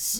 [0.00, 0.16] This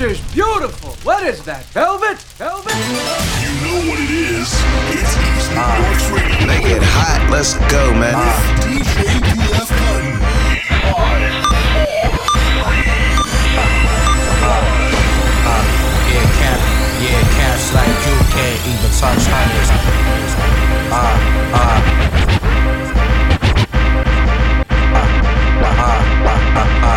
[0.00, 0.96] is beautiful.
[1.04, 1.66] What is that?
[1.76, 2.16] Velvet?
[2.40, 2.72] Velvet?
[2.72, 4.48] You know what it is.
[4.96, 6.48] It's East New York's radio.
[6.48, 7.20] Make it hot.
[7.28, 8.16] Let's go, man.
[8.64, 10.16] DJ PF Cuttin.
[16.08, 16.64] Yeah, cap,
[17.04, 19.68] yeah, cash like you can't even touch hundreds.
[20.88, 21.12] Uh,
[21.52, 21.76] uh.
[22.16, 22.29] Uh,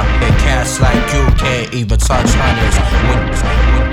[0.03, 0.83] uh, uh.
[0.83, 2.77] Like you can't even touch hundreds.
[3.07, 3.19] When,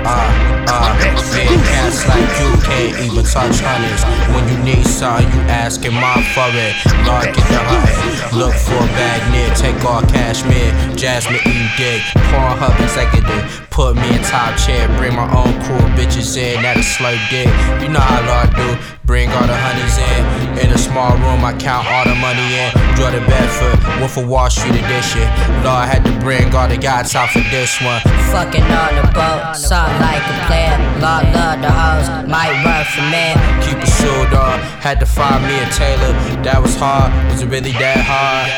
[0.07, 0.91] uh, uh.
[1.35, 4.03] Yeah, cash like you can't even touch hundreds.
[4.31, 6.75] When you need something, you asking mom for it.
[7.05, 8.11] Lord, get the.
[8.37, 10.71] Look for a bag near, take all cashmere.
[10.95, 11.67] Jasmine E.
[11.75, 13.67] Dick, Pornhub executive.
[13.69, 17.47] Put me in top chair, bring my own of bitches in, that'll slow dick.
[17.81, 18.67] You know how Lord do,
[19.05, 20.21] bring all the honeys in.
[20.59, 22.69] In a small room, I count all the money in.
[22.95, 25.23] Jordan Belfort, Wolf of Wall Street edition.
[25.63, 28.01] Lord had to bring all the guys out for this one.
[28.31, 30.77] Fucking on the boat, sound like a player.
[31.01, 33.35] Lord love the hoes, might run for man.
[33.63, 36.13] Keep it suit on, had to find me a tailor.
[36.43, 38.49] That was hard, was it really that hard?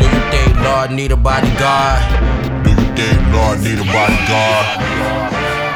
[0.00, 2.02] Do you think Lord need a bodyguard?
[2.64, 4.66] Do you think Lord need a bodyguard?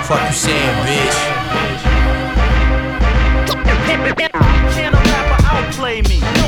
[0.06, 1.19] Fuck you saying, bitch.
[4.75, 6.47] Can a rapper outplay me?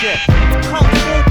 [0.00, 0.20] Didn't.
[0.68, 1.25] Kung fu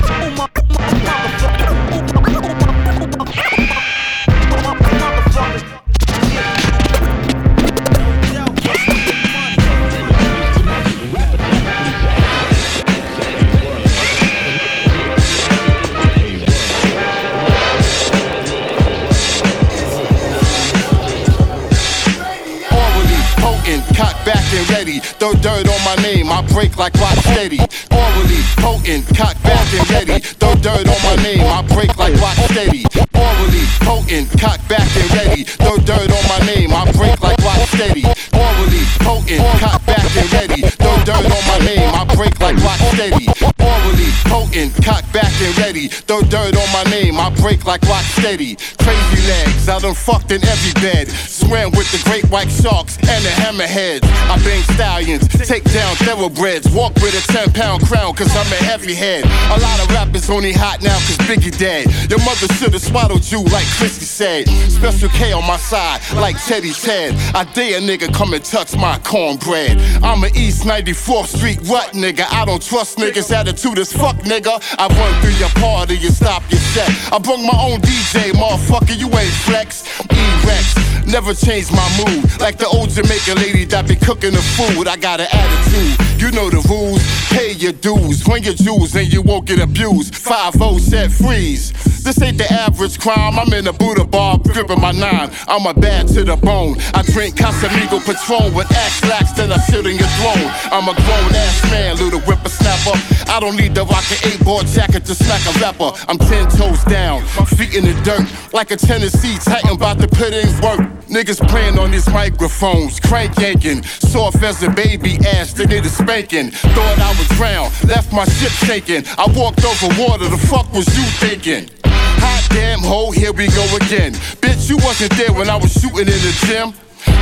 [25.25, 27.57] Throw dirt on my name, I break like rock steady.
[27.89, 30.19] Orally, potent, cock back and ready.
[30.21, 32.85] Throw dirt on my name, I break like rock steady.
[33.09, 35.41] Orally, potent, cock back and ready.
[35.41, 38.05] Throw dirt on my name, I break like rock steady.
[38.37, 40.61] Orally, potent, cock back and ready.
[40.61, 43.25] Throw dirt on my name, I break like rock steady.
[43.57, 45.64] Orally, potent, cock back and ready.
[45.87, 48.55] Throw dirt on my name, I break like rock steady.
[48.79, 51.09] Crazy legs, I done fucked in every bed.
[51.09, 54.03] Swam with the great white sharks and the hammerheads.
[54.29, 56.69] I bang stallions, take down thoroughbreds.
[56.71, 59.25] Walk with a 10 pound crown, cause I'm a heavy head.
[59.25, 61.85] A lot of rappers only hot now cause Biggie dead.
[62.09, 64.47] Your mother should've swaddled you like Chrissy said.
[64.69, 67.15] Special K on my side, like Teddy said.
[67.35, 69.79] I dare a nigga come and touch my cornbread.
[70.03, 72.25] I'm a East 94th Street what nigga?
[72.31, 74.61] I don't trust niggas, attitude is fuck nigga.
[74.77, 76.87] I run through your party and stop your set.
[77.11, 79.83] I brought my own DJ, motherfucker, you ain't flex.
[80.07, 82.23] E-Rex, never change my mood.
[82.39, 84.87] Like the old Jamaican lady that be cooking the food.
[84.87, 87.03] I got an attitude, you know the rules.
[87.29, 90.15] Pay your dues, bring your jewels and you won't get abused.
[90.15, 91.73] 5 set freeze.
[92.05, 93.39] This ain't the average crime.
[93.39, 95.31] I'm in a Buddha bar, gripping my nine.
[95.47, 96.77] I'm a bad to the bone.
[96.93, 100.47] I drink Casamigo Patron with axe lax, then I sit in your throne.
[100.69, 102.93] I'm a grown ass man, little whippersnapper.
[103.27, 105.91] I don't need to rock an eight ball jacket to smack a rapper.
[106.07, 107.25] I'm ten toes down,
[107.57, 110.81] feet in the dirt, like a Tennessee Titan about to put in work.
[111.09, 115.89] Niggas playing on these microphones, crank yanking, soft as a baby ass, they need a
[115.89, 116.51] spanking.
[116.51, 119.03] Thought I would drown, left my ship shaking.
[119.17, 121.69] I walked over water, the fuck was you thinking?
[121.85, 124.13] Hot damn hoe, here we go again.
[124.41, 126.73] Bitch, you wasn't there when I was shooting in the gym.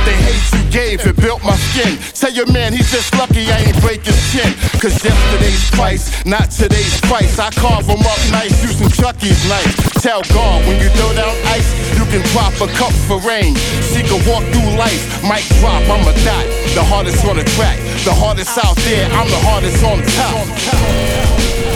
[0.04, 1.96] They hate you gave it built my skin.
[2.12, 4.50] Tell your man he's just lucky I ain't break his chin.
[4.82, 7.38] Cause yesterday's price, not today's price.
[7.38, 10.02] I carve them up nice using Chucky's knife.
[10.02, 13.54] Tell God when you throw down ice, you can drop a cup for rain.
[13.94, 16.46] She can walk through life, might drop, I'm a dot.
[16.74, 21.73] The hardest on the track, the hardest out there, I'm the hardest on top.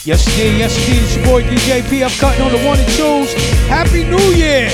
[0.00, 1.04] Yes, indeed, yes, indeed.
[1.04, 2.00] It's your boy DJ P.
[2.00, 3.36] I'm cutting on the one and twos.
[3.68, 4.72] Happy New Year!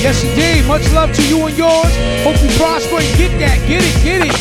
[0.00, 0.64] Yes, indeed.
[0.64, 1.92] Much love to you and yours.
[2.24, 3.60] Hope you prosper and get that.
[3.68, 4.32] Get it, get it.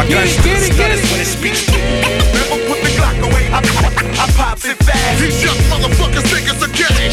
[0.00, 1.04] My Get gun it, get it, get it.
[1.12, 2.00] when it speaks to me.
[2.32, 3.44] Never put the Glock away.
[3.52, 5.20] I, I, I pops it fast.
[5.20, 7.12] These young motherfuckers think it's a game.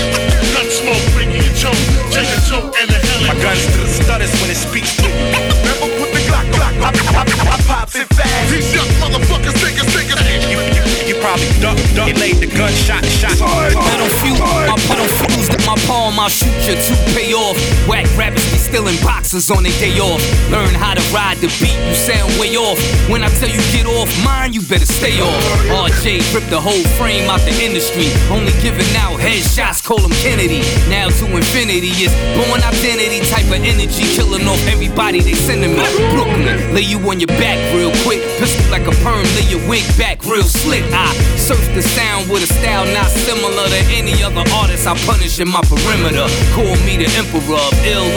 [0.55, 1.75] Gun smoke, Ricky and Joe,
[2.07, 3.19] Jay and Joe, and the hell.
[3.27, 5.35] My gun still stutters when it speaks to me.
[5.67, 6.71] Never put the Glock, Glock.
[6.79, 8.47] I, I, I, I pops it fast.
[8.47, 12.07] These young motherfuckers think it's think it's You, probably duck, duck.
[12.07, 13.35] It laid the gunshot, shot.
[13.41, 15.49] On fuse, I put on fuse.
[15.67, 17.57] My palm, I'll shoot you to pay off.
[17.85, 20.23] Whack rappers still in boxes on their day off.
[20.47, 22.79] Learn how to ride the beat, you sound way off.
[23.11, 25.43] When I tell you get off mine, you better stay off.
[25.67, 28.07] RJ ripped the whole frame out the industry.
[28.31, 30.63] Only giving out headshots, call him Kennedy.
[30.87, 35.83] Now to infinity is born identity type of energy, killing off everybody they sending me.
[36.15, 38.23] Brooklyn, lay you on your back real quick.
[38.39, 40.87] Pistol like a perm, lay your wig back real slick.
[40.95, 45.43] I surf the sound with a style not similar to any other artist I punish
[45.43, 46.23] in my perimeter.
[46.55, 48.07] Call me the emperor of ill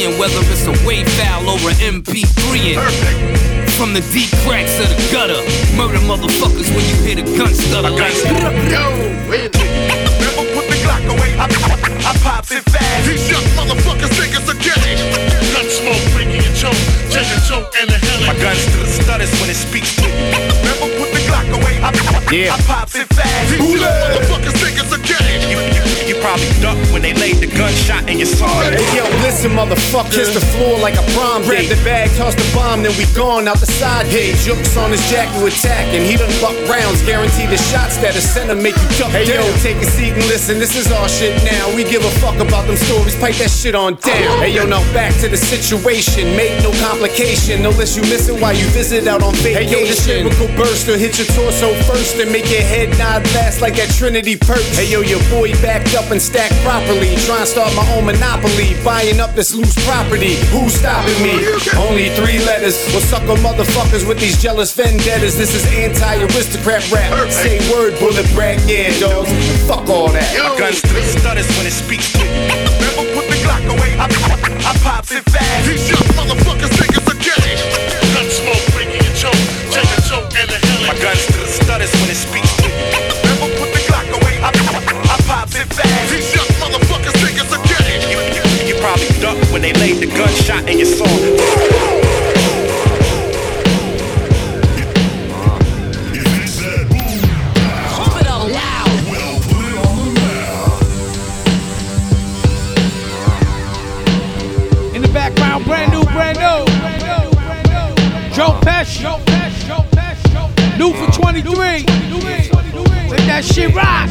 [0.00, 2.74] MCing, whether it's a wave foul or an MP3.
[2.74, 5.40] Perfect From the deep cracks of the gutter,
[5.76, 7.90] murder motherfuckers when you hear the gun stutter.
[7.90, 8.14] Like,
[8.68, 8.80] Yo,
[9.28, 9.52] wait
[10.20, 11.36] Never put the Glock away.
[11.36, 11.46] I,
[12.04, 13.06] I pops it fast.
[13.06, 14.98] These young motherfuckers think it's a game.
[15.52, 16.80] Gun smoke, breaking your choke,
[17.10, 18.20] take a choke and a hell.
[18.26, 20.12] My gun still stutters when it speaks to you.
[20.64, 21.80] Never put the Glock away.
[21.80, 21.90] I,
[22.32, 22.54] Yeah.
[22.54, 23.50] I pops it fast.
[23.50, 25.40] These young motherfuckers think it's a game.
[25.50, 28.49] You, you, you probably ducked when they laid the gunshot in your soul.
[29.60, 30.12] Hey yo, listen, motherfucker.
[30.12, 33.48] Kiss the floor like a prom Grab the bag, toss the bomb, then we gone
[33.48, 34.36] out the side gate.
[34.36, 37.02] Jukes on his jack to attack, and he done buck rounds.
[37.02, 40.24] Guarantee the shots that a center make you duck Hey yo, take a seat and
[40.28, 40.58] listen.
[40.58, 41.74] This is our shit now.
[41.74, 43.16] We give a fuck about them stories.
[43.16, 44.38] Pipe that shit on down.
[44.40, 46.36] Hey yo, now back to the situation.
[46.36, 47.62] Make no complication.
[47.62, 49.68] No less you missing while you visit out on vacation.
[49.68, 53.24] Hey yo, this lyrical burst will hit your torso first and make your head nod
[53.36, 54.64] last like that Trinity perch.
[54.76, 57.16] Hey yo, your boy backed up and stacked properly.
[57.26, 60.36] Trying to start my own monopoly, buying up this loose property.
[60.50, 61.34] Who's stopping me?
[61.76, 62.76] Only three letters.
[62.92, 65.36] Well, sucker motherfuckers with these jealous vendettas.
[65.36, 67.30] This is anti-aristocrat rap.
[67.30, 69.30] Say word, Bullet Brak, yeah, dogs.
[69.66, 70.28] Fuck all that.
[70.38, 72.30] My gun still stutters when it speaks to you.
[72.80, 73.96] Never put the Glock away.
[73.98, 74.06] I,
[74.66, 75.66] I pops it fast.
[75.66, 77.58] These young motherfuckers think it's a game.
[78.14, 80.94] Gun smoke, breaking your choke, take a choke and a hell.
[80.94, 82.59] My gun still stutters when it speaks
[90.20, 91.06] gunshot in your soul.
[105.00, 106.64] The background, brand new, brand new.
[108.34, 109.02] Dro Pesci.
[110.78, 111.84] New for 23.
[113.08, 114.08] Let that shit rock.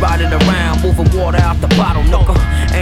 [0.00, 2.02] Riding around, moving water out the bottle,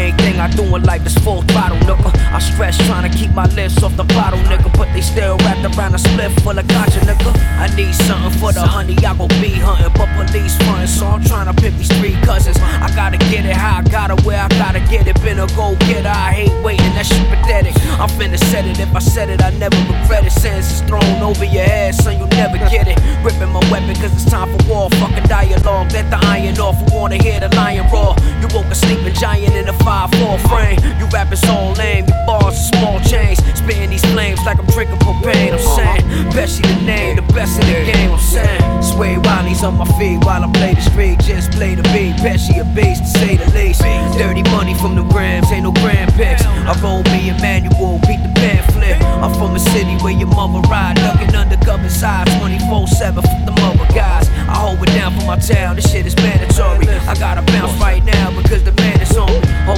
[0.01, 0.21] nigga.
[0.21, 2.11] Anything I do in life is full throttle, nigga.
[2.33, 4.73] I stress trying to keep my lips off the bottle, nigga.
[4.77, 7.33] But they still wrapped around a split full of gotcha, nigga.
[7.59, 9.93] I need something for the honey, I go bee hunting.
[9.95, 12.57] But police frontin', so I'm trying to pick these three cousins.
[12.61, 15.21] I gotta get it how I gotta where I gotta get it.
[15.23, 17.75] Been a go getter, I hate waiting, that shit pathetic.
[18.01, 20.33] I'm finna set it, if I said it, I never regret it.
[20.33, 22.99] Since it's thrown over your head, son, you'll never get it.
[23.23, 24.91] Ripping my weapon, cause it's time for war.
[24.91, 26.77] Fucking dialogue, let the iron off.
[26.81, 28.17] Who wanna hear the lion roar?
[28.41, 30.79] You woke a sleeping giant in a 5-4 frame.
[30.99, 33.39] You rapping so lame, your bars are small chains.
[33.59, 35.53] Spitting these flames like I'm drinking propane.
[35.53, 38.13] I'm saying, Pesci the name, the best in the game.
[38.13, 41.19] I'm saying, Suede Wallys on my feet while I play the street.
[41.21, 43.83] Just play the beat, Pesci a beast to say the least.
[44.17, 46.45] Dirty money from the grams, ain't no grand picks.
[46.45, 49.01] I roll me a manual, beat the pamphlet.
[49.23, 53.53] I'm from a city where your mother ride, ducking undercover side 24 7 for the
[53.61, 54.29] mother guys.
[54.49, 56.89] I hold it down for my town, this shit is mandatory.
[56.89, 59.31] I gotta bounce right now because the man is on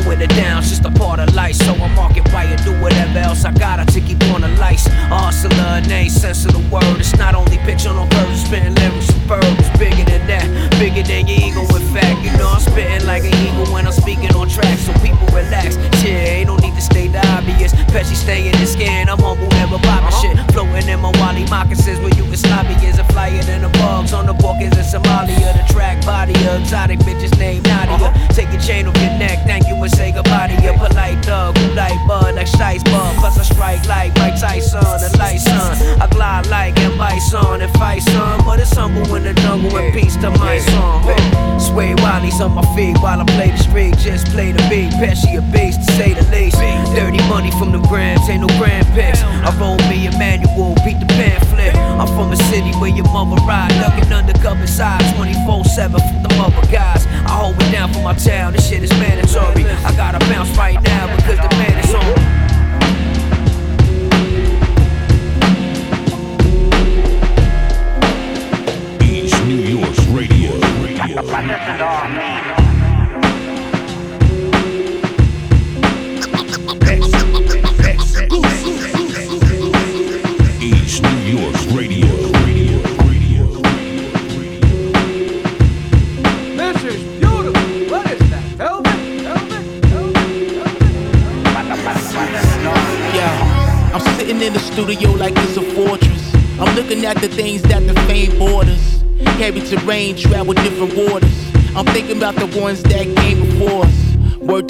[0.04, 0.12] me.
[0.12, 1.56] Holding it down, it's just a part of life.
[1.56, 4.49] So I mark it right and do whatever else I gotta to keep on the
[4.61, 4.87] lights.
[5.09, 7.00] Hustler, and ain't sense of the word.
[7.00, 9.44] It's not only pitch on birds, spitting lyrics superb.
[9.59, 10.47] It's bigger than that,
[10.78, 11.62] bigger than your ego.
[11.75, 14.78] In fact, you know I'm spitting like an eagle when I'm speaking on track.
[14.78, 17.73] So people relax, yeah, ain't no need to state the obvious.
[17.92, 20.23] Pesci staying in scan, I'm humble, never popping uh-huh.
[20.23, 20.52] shit.
[20.52, 24.12] Floating in my Wally moccasins where you can sloppy is a flyer than the bugs
[24.12, 25.56] on the buckets in Somalia.
[25.56, 27.97] The track body of exotic bitches named Nadia.
[27.97, 28.28] Uh-huh.
[28.35, 31.56] Take your chain off your neck, thank you and say goodbye to your polite thug.
[31.58, 33.16] Who like bud like Shice Bud.
[33.16, 36.00] Plus I strike like Mike Tyson, and light son.
[36.00, 38.40] I glide like and bison and fight son.
[38.44, 41.02] But it's humble in the jungle and peace to my song.
[41.04, 41.58] Huh.
[41.58, 43.96] Suede Wallys on my feet while I play the street.
[43.99, 46.58] Just play the beat, Pesci a beast to say the least.
[46.94, 49.22] Dirty money from the grams, ain't no grand picks.
[49.22, 51.75] I roll me a manual, beat the pamphlet.
[51.75, 56.34] I'm from a city where your mama ride, ducking undercover side 24 7 for the
[56.37, 57.06] mother guys.
[57.06, 59.64] I hold it down for my town, this shit is mandatory.
[59.85, 62.01] I gotta bounce right now because the man is on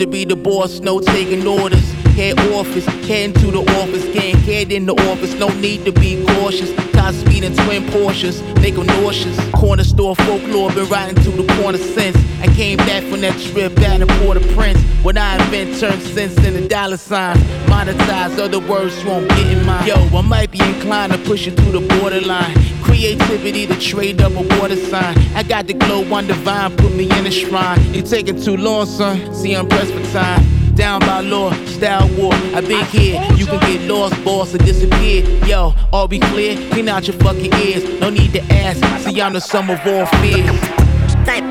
[0.03, 1.93] to be the boss, no taking orders.
[2.17, 5.33] Head office, heading to the office, getting head in the office.
[5.35, 6.73] No need to be cautious.
[6.93, 9.39] Top speed and twin Porsches, make them nauseous.
[9.53, 12.17] Corner store folklore, been riding to the corner since.
[12.41, 14.81] I came back from that trip out in Port-au-Prince.
[15.05, 19.87] What I invent turns sense into dollar sign, Monetize, other words won't get in mind.
[19.87, 22.72] Yo, I might be inclined to push it to the borderline.
[23.03, 25.19] Creativity to trade up a water sign.
[25.35, 27.93] I got the glow one divine, put me in a shrine.
[27.93, 29.35] You taking too long, son.
[29.35, 30.47] See, I'm pressed for time.
[30.77, 32.33] Down by law, style war.
[32.33, 33.21] I been here.
[33.35, 35.25] You can get lost, boss, or disappear.
[35.45, 36.55] Yo, all be clear.
[36.71, 37.83] Clean out your fucking ears.
[38.01, 38.79] No need to ask.
[39.05, 40.61] See, I'm the sum of all fears.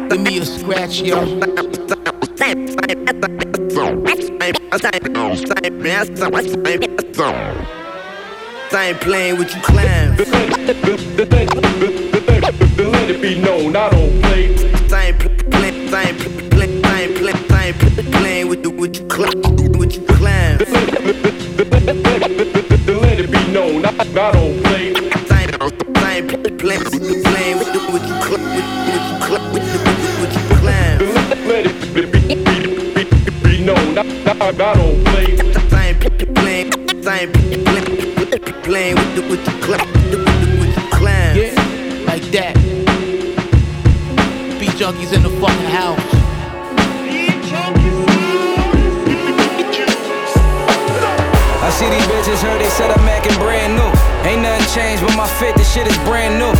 [0.09, 1.19] Give me a scratch, yo.
[8.73, 10.17] I ain't playing with you clowns.
[10.17, 10.29] Let
[13.09, 14.55] it be known, I don't play.
[14.93, 15.19] I ain't
[15.51, 16.17] playing, I ain't
[16.51, 17.77] playing, I ain't playing, I ain't
[18.13, 19.05] playing with with you
[19.77, 20.05] with you.
[23.01, 23.91] Let it be known, I,
[24.31, 24.93] don't play.
[25.29, 25.59] I ain't,
[25.93, 26.83] playing, playing
[27.59, 28.15] with with you, with you,
[30.21, 30.47] with you.
[31.45, 31.65] Let
[31.97, 32.09] it
[33.43, 35.10] be, known, I, don't.
[39.21, 41.37] Playing with the, with you, with you, with you clowns.
[41.37, 42.55] Yeah, like that.
[44.59, 45.99] Beat junkies in the fucking house.
[51.63, 54.29] I see these bitches heard they said I'm acting brand new.
[54.29, 56.51] Ain't nothing changed but my fit, this shit is brand new.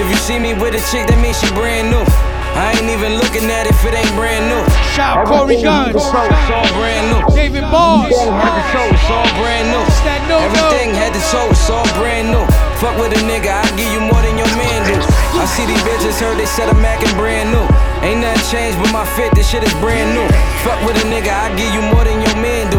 [0.00, 2.23] If you see me with a chick, that means she brand new.
[2.54, 4.62] I ain't even looking at it if it ain't brand new.
[4.94, 5.90] Shout Cory Gunz.
[5.90, 7.20] It's all brand new.
[7.34, 8.14] David Bars.
[8.14, 9.82] Head to toe, it's all brand new.
[9.82, 12.46] It's that no Everything head to toe, it's all brand new.
[12.78, 14.94] Fuck with a nigga, I give you more than your man do.
[15.34, 17.66] I see these bitches heard they said I'm acting brand new.
[18.06, 20.26] Ain't nothing changed but my fit, this shit is brand new.
[20.62, 22.78] Fuck with a nigga, I give you more than your man do.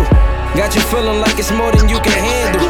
[0.56, 2.64] Got you feeling like it's more than you can handle.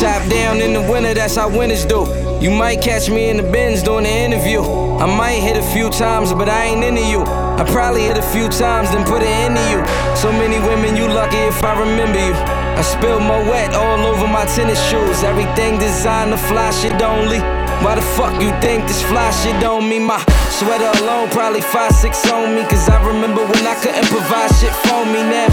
[0.00, 2.08] Top down in the winter, that's how winners do.
[2.40, 4.64] You might catch me in the bins doing the interview.
[4.98, 7.22] I might hit a few times, but I ain't into you.
[7.22, 9.78] I probably hit a few times, then put it into you.
[10.18, 12.34] So many women, you lucky if I remember you.
[12.34, 15.22] I spilled my wet all over my tennis shoes.
[15.22, 17.38] Everything designed to fly shit only.
[17.78, 20.02] Why the fuck you think this fly shit on me?
[20.02, 20.18] My
[20.50, 22.66] sweater alone probably five six on me.
[22.66, 25.46] Cause I remember when I couldn't provide shit for me now.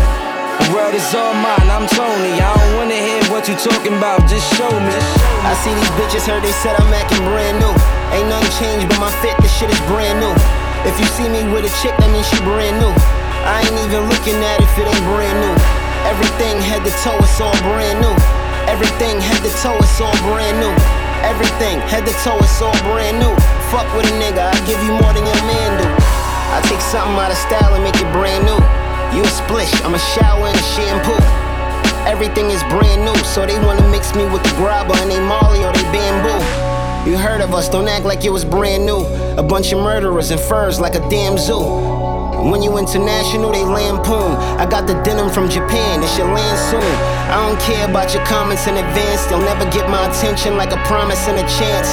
[0.58, 2.34] The world is all mine, I'm Tony.
[2.42, 4.98] I don't wanna hear what you talking about, just show me.
[5.46, 7.95] I see these bitches heard they said I'm acting brand new.
[8.14, 10.34] Ain't nothing changed but my fit, this shit is brand new.
[10.86, 12.94] If you see me with a chick, that means she brand new.
[13.46, 15.56] I ain't even looking at it if it ain't brand new.
[16.06, 18.14] Everything head to toe, it's all brand new.
[18.70, 20.74] Everything head to toe, it's all brand new.
[21.26, 23.34] Everything head to toe, it's all brand new.
[23.74, 25.88] Fuck with a nigga, I give you more than your man do.
[26.54, 28.62] I take something out of style and make it brand new.
[29.18, 31.18] You a splish, I'm a shower and a shampoo.
[32.06, 35.66] Everything is brand new, so they wanna mix me with the grabber and they molly
[35.66, 35.85] or they
[37.36, 39.04] heard of us, don't act like it was brand new.
[39.36, 41.60] A bunch of murderers and furs like a damn zoo.
[42.48, 44.40] When you international, they lampoon.
[44.56, 46.96] I got the denim from Japan, it should land soon.
[47.28, 50.80] I don't care about your comments in advance, they'll never get my attention like a
[50.88, 51.90] promise and a chance.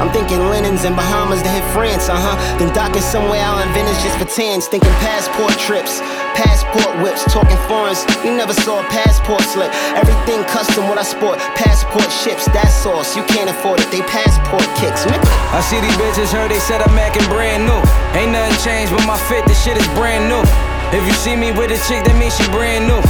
[0.00, 2.36] I'm thinking linens and Bahamas to hit France, uh huh.
[2.56, 4.64] Then docking somewhere out in Venice just for tans.
[4.68, 6.00] Thinking passport trips,
[6.36, 8.04] passport whips, talking foreigns.
[8.20, 9.72] You never saw a passport slip.
[9.96, 11.40] Everything custom, what I sport.
[11.56, 13.16] Passport ships, that sauce.
[13.16, 15.08] You can't afford it, they passport kicks.
[15.08, 15.24] Nigga.
[15.56, 17.80] I see these bitches heard they said I'm acting brand new.
[18.12, 20.44] Ain't nothing changed but my fit, this shit is brand new.
[20.92, 23.00] If you see me with a chick, that means she brand new.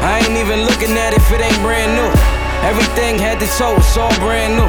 [0.00, 2.08] I ain't even looking at it if it ain't brand new.
[2.64, 4.68] Everything head to toe, it's all brand new.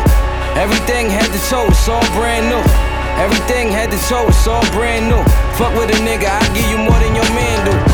[0.58, 2.60] Everything head to toe, it's all brand new.
[3.22, 5.22] Everything head to toe, it's all brand new.
[5.58, 7.87] Fuck with a nigga, I give you more than your man do.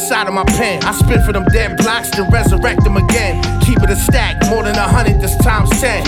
[0.00, 0.82] Inside of my pen.
[0.84, 3.42] I spit for them dead blocks to resurrect them again.
[3.60, 6.02] Keep it a stack, more than a hundred, this times ten.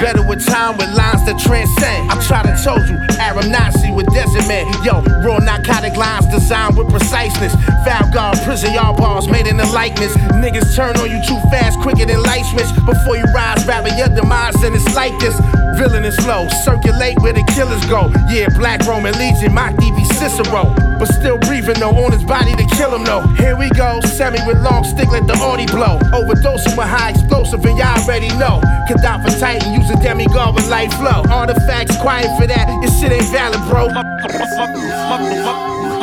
[0.00, 2.10] Better with time, with lines that transcend.
[2.10, 4.66] I try to told you, Arab Nazi with desert men.
[4.82, 6.88] Yo, raw narcotic lines designed with
[7.24, 7.54] preciseness.
[7.84, 10.16] Foul guard, prison yard bars made in the likeness.
[10.40, 12.68] Niggas turn on you too fast, quicker than light switch.
[12.84, 15.38] Before you rise, rather your demise, and it's like this.
[15.76, 18.12] Villainous flow, circulate where the killers go.
[18.28, 20.74] Yeah, Black Roman Legion, my DB Cicero.
[20.98, 23.22] But still breathing though, on his body to kill him though.
[23.40, 25.98] Here we go, semi with long stick, let the Audi blow.
[26.14, 28.60] Overdosing with high explosive, and y'all already know.
[28.88, 31.24] Gaddafi Titan, use a demigod with light flow.
[31.30, 33.88] Artifacts quiet for that, this shit ain't valid, bro.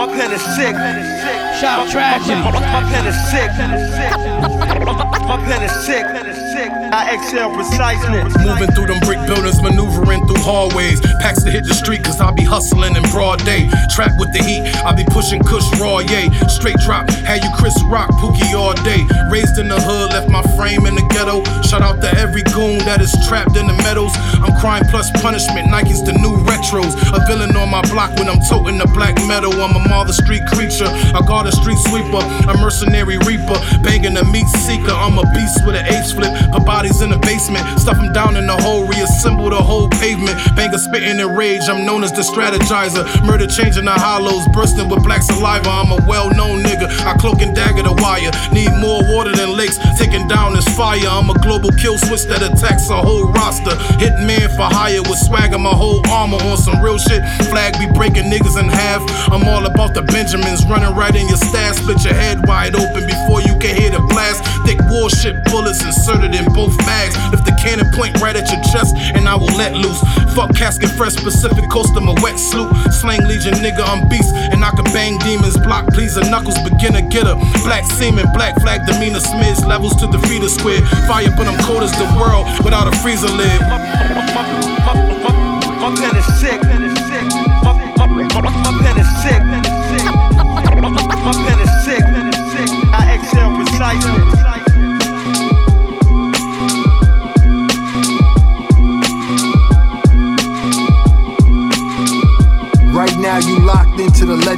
[0.02, 0.76] My, pen is sick.
[1.62, 2.34] Shout tragedy.
[2.34, 3.52] My, my pen is sick.
[5.28, 6.51] My pen is sick.
[6.92, 8.36] I exhale preciseness.
[8.44, 11.00] Moving through them brick buildings, maneuvering through hallways.
[11.24, 13.70] Packs to hit the street, cause I be hustling in broad day.
[13.96, 16.28] Trapped with the heat, I be pushing Kush raw, yay.
[16.52, 19.08] Straight drop, had you Chris Rock, Pookie all day.
[19.32, 21.44] Raised in the hood, left my frame in the ghetto.
[21.64, 24.12] Shout out to every goon that is trapped in the meadows.
[24.44, 26.92] I'm crime plus punishment, Nike's the new retros.
[27.16, 29.56] A villain on my block when I'm toting the black metal.
[29.64, 32.20] I'm a mother street creature, I guard a street sweeper,
[32.52, 34.92] a mercenary reaper, banging a meat seeker.
[34.92, 36.36] I'm a beast with an ace flip,
[36.82, 40.34] bodies in the basement, stuff them down in the hole, reassemble the whole pavement.
[40.58, 43.06] Banger spitting in rage, I'm known as the strategizer.
[43.22, 45.70] Murder changing the hollows, bursting with black saliva.
[45.70, 48.34] I'm a well known nigga, I cloak and dagger the wire.
[48.50, 51.06] Need more water than lakes, taking down this fire.
[51.06, 53.78] I'm a global kill switch that attacks a whole roster.
[54.02, 57.22] Hit man for hire with swagger, my whole armor on some real shit.
[57.54, 59.06] Flag be breaking niggas in half.
[59.30, 63.06] I'm all about the Benjamins, running right in your stash, split your head wide open
[63.06, 64.42] before you can hear the blast.
[64.66, 67.16] Thick warship bullets inserted in both mags.
[67.34, 70.00] If the cannon point right at your chest, and I will let loose.
[70.36, 72.72] Fuck casket fresh, Pacific coast, I'm a wet sloop.
[72.92, 75.58] Slang legion nigga, I'm beast, and I can bang demons.
[75.58, 77.36] Block pleaser, knuckles, beginner getter.
[77.64, 80.82] Black semen, black flag demeanor, smids, levels to defeat a square.
[81.08, 83.62] Fire, but I'm cold as the world without a freezer lid.
[85.82, 86.62] My pen is sick.
[86.62, 87.01] My,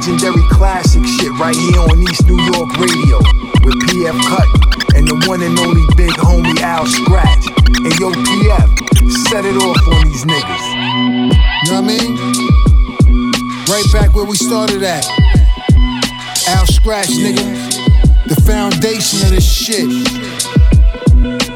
[0.06, 3.16] legendary classic shit right here on East New York Radio
[3.64, 4.44] with PF Cut
[4.94, 7.48] and the one and only big homie Al Skratch.
[7.72, 8.68] And yo, PF,
[9.28, 10.64] set it off on these niggas.
[11.64, 13.64] You know what I mean?
[13.64, 15.06] Right back where we started at.
[16.48, 18.28] Al Skratch, nigga.
[18.28, 19.88] The foundation of this shit.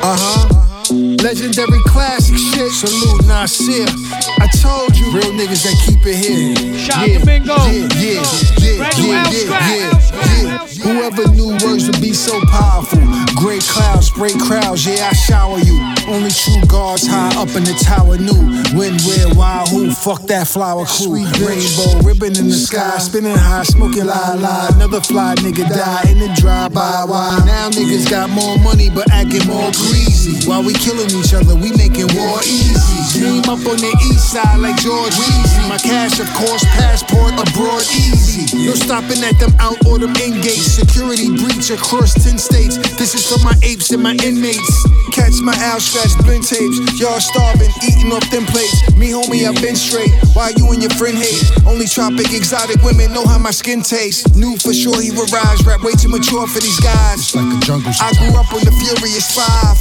[0.01, 0.95] Uh huh.
[1.23, 2.73] Legendary classic shit.
[2.73, 4.08] Salute Nasir.
[4.49, 6.57] I told you, real niggas that keep it here.
[6.79, 7.57] Shout yeah, to Bingo.
[7.69, 8.25] Yeah, yeah,
[8.57, 9.93] yeah, Brand new yeah, yeah, yeah,
[10.41, 10.69] yeah.
[10.89, 13.03] Whoever knew words would be so powerful.
[13.37, 15.77] Great clouds, spray crowds, yeah, I shower you.
[16.09, 18.41] Only true guards high up in the tower knew
[18.73, 19.93] when, where, why, who.
[19.93, 21.21] Fuck that flower crew.
[21.21, 24.69] Sweet rainbow ribbon in the sky, spinning high, smoking la la.
[24.73, 27.05] Another fly nigga die in the drive by.
[27.05, 29.71] Why now niggas got more money but acting more
[30.19, 30.49] greasy.
[30.49, 33.19] While we killing each other, we making war easy.
[33.19, 35.69] Came up on the east side like George Weezy.
[35.69, 38.67] My cash, of course, passport abroad easy.
[38.67, 40.79] No stopping at them out or them in gates.
[40.79, 42.77] Security breach across 10 states.
[42.97, 44.87] This is for my apes and my inmates.
[45.19, 45.53] Catch my
[45.83, 46.79] Scratch blend tapes.
[46.99, 48.79] Y'all starving, eating off them plates.
[48.95, 50.15] Me, homie, I've been straight.
[50.35, 51.43] Why you and your friend hate?
[51.67, 54.23] Only tropic exotic women know how my skin tastes.
[54.35, 55.59] Knew for sure he would rise.
[55.67, 57.19] Rap way too mature for these guys.
[57.19, 59.79] It's like a jungle I grew up on the Furious Five.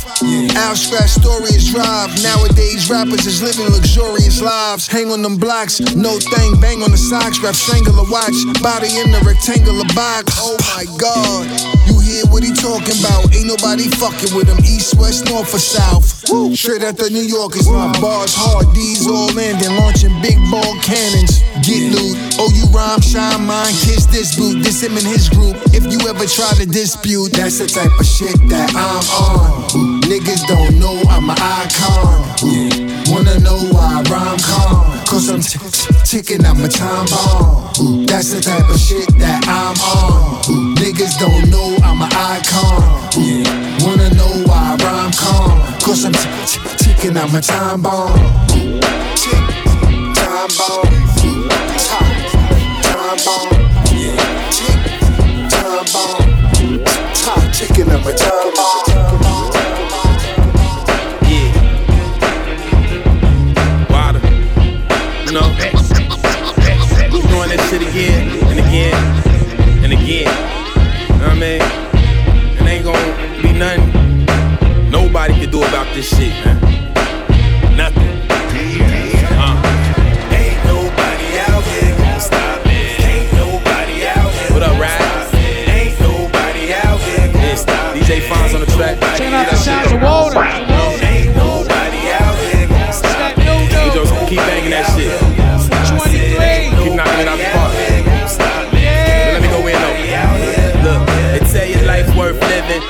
[0.57, 2.09] Al Skratch story is drive.
[2.25, 4.87] Nowadays rappers is living luxurious lives.
[4.87, 8.37] Hang on them blocks, no thing, bang on the socks, rap strangle a watch.
[8.61, 10.33] Body in the rectangular box.
[10.41, 11.76] Oh my god.
[11.87, 13.31] You hear what he talking about?
[13.33, 14.59] Ain't nobody fucking with him.
[14.59, 16.05] East, west, north, or south.
[16.53, 18.67] Straight out the New Yorkers, my bars hard.
[18.75, 21.39] These all landing, launching big ball cannons.
[21.63, 22.19] Get loot.
[22.39, 24.63] Oh, you rhyme, shine, mine, kiss this boot.
[24.63, 25.55] This him and his group.
[25.71, 30.01] If you ever try to dispute, that's the type of shit that I'm on.
[30.03, 32.27] Niggas don't know I'm an icon.
[33.07, 34.96] Wanna know why I rhyme calm?
[35.07, 35.57] Cause I'm t-
[36.03, 38.05] ticking, I'm a time bomb.
[38.05, 40.75] That's the type of shit that I'm on.
[40.75, 42.83] Niggas don't know I'm an icon.
[43.87, 45.59] Wanna know why I rhyme calm?
[45.81, 48.13] Cause I'm t- t- ticking, I'm a time bomb.
[48.47, 49.39] Tick,
[50.13, 50.83] time bomb.
[51.79, 52.17] Time
[53.25, 53.67] bomb.
[58.07, 59.36] A time bomb.
[65.41, 65.49] know.
[67.11, 68.95] Keep doing this shit again and again
[69.83, 70.29] and again.
[71.07, 71.61] You know what I mean?
[72.57, 76.57] And ain't gonna be nothing nobody can do about this shit, man.
[77.75, 78.13] Nothing.
[79.37, 79.73] Uh.
[84.57, 85.17] Up, Ride?
[87.93, 88.99] DJ Fonz on the track.
[89.17, 90.76] Check out the sounds of water.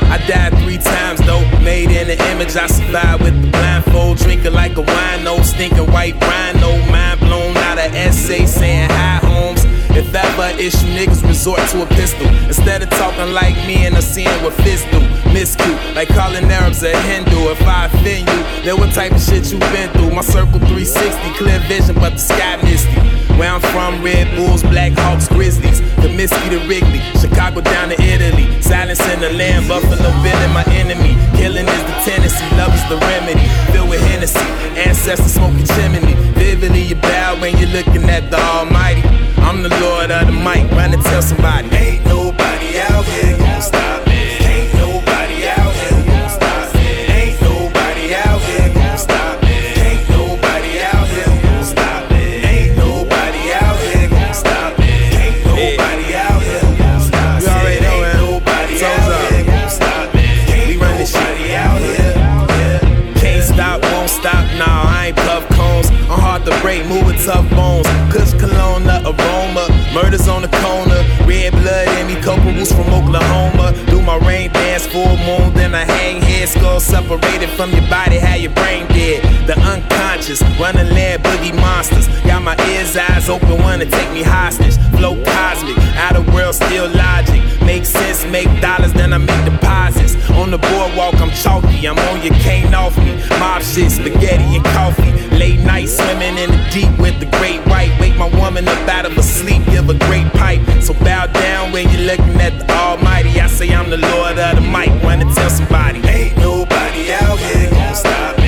[0.10, 4.54] I died three times though, made in the image I survived with the blindfold, drinking
[4.54, 9.66] like a wino, stinking white rhino, mind blown out of essay saying hi homes.
[9.98, 12.28] If ever issue niggas resort to a pistol.
[12.46, 16.46] Instead of talking like me and a scene seeing what fists do you, like calling
[16.46, 17.50] Arabs a Hindu.
[17.52, 20.12] If I offend you, then what type of shit you been through?
[20.12, 22.90] My circle 360, clear vision but the sky misty.
[23.38, 25.67] Where I'm from, Red Bulls, Black Hawks, Grizzly
[26.18, 30.64] the Misky to Wrigley, Chicago down to Italy, silence in the land, Buffalo Bill my
[30.70, 31.16] enemy.
[31.38, 33.48] Killing is the tendency, love is the remedy.
[33.72, 34.40] Filled with Hennessy,
[34.80, 36.14] ancestors smoking chimney.
[36.34, 39.02] Vividly you bow when you're looking at the Almighty.
[39.38, 41.70] I'm the Lord of the mic, run and tell somebody.
[41.76, 44.07] Ain't nobody out here gonna stop
[67.28, 67.86] tough bones.
[68.10, 69.68] Kush cologne, the aroma.
[69.94, 71.02] Murders on the corner.
[71.28, 73.74] Red blood in me, couple roots from Oklahoma.
[73.88, 76.50] Do my rain dance, full moon, then I hang head.
[76.50, 79.24] Skull separated from your body, how your brain dead.
[79.48, 82.08] The unconscious, running land, boogie monsters.
[82.26, 84.76] Got my ears, eyes open, wanna take me hostage.
[84.98, 87.42] Flow cosmic, out of world, still logic.
[87.62, 90.16] Make sense, make dollars, then I make deposits.
[90.32, 93.14] On the boardwalk, I'm chalky, I'm on your cane off me.
[93.40, 95.12] Mob shit, spaghetti and coffee.
[95.36, 97.92] Late night swimming in the deep with the great white.
[98.00, 100.62] Wake my woman up out of her sleep, give a great pipe.
[100.82, 103.40] So bow down when you're looking at the Almighty.
[103.40, 106.00] I say I'm the Lord of the mic, wanna tell somebody.
[106.08, 108.47] Ain't nobody out here gonna stop me.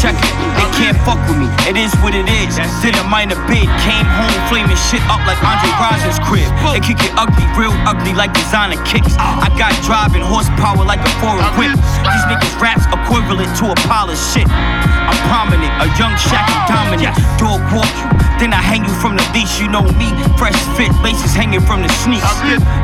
[0.00, 0.27] Check it, they
[0.78, 1.50] can't fuck with me.
[1.66, 2.54] It is what it is.
[2.80, 6.46] Did a minor bid, came home flaming shit up like Andre Rison's crib.
[6.70, 9.18] It could get ugly, real ugly like designer kicks.
[9.18, 11.74] I got driving horsepower like a foreign whip.
[12.06, 14.46] These niggas raps equivalent to a pile of shit.
[14.46, 17.16] I'm prominent, a young Shaq and dominant.
[17.42, 19.58] Dog walk you, then I hang you from the leash.
[19.58, 22.28] You know me, fresh fit, laces hanging from the sneaks.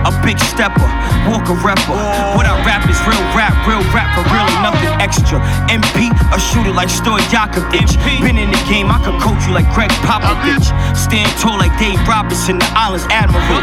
[0.02, 0.88] A big stepper,
[1.30, 1.94] walk a rapper.
[2.34, 5.38] What I rap is real rap, real rap for real nothing extra.
[5.70, 6.90] MP, a shooter like
[7.86, 8.22] Stojakovic.
[8.22, 10.68] Been in the game, I could coach you like Gregg Popovich.
[10.96, 13.60] Stand tall like Dave Robinson, the island's admiral.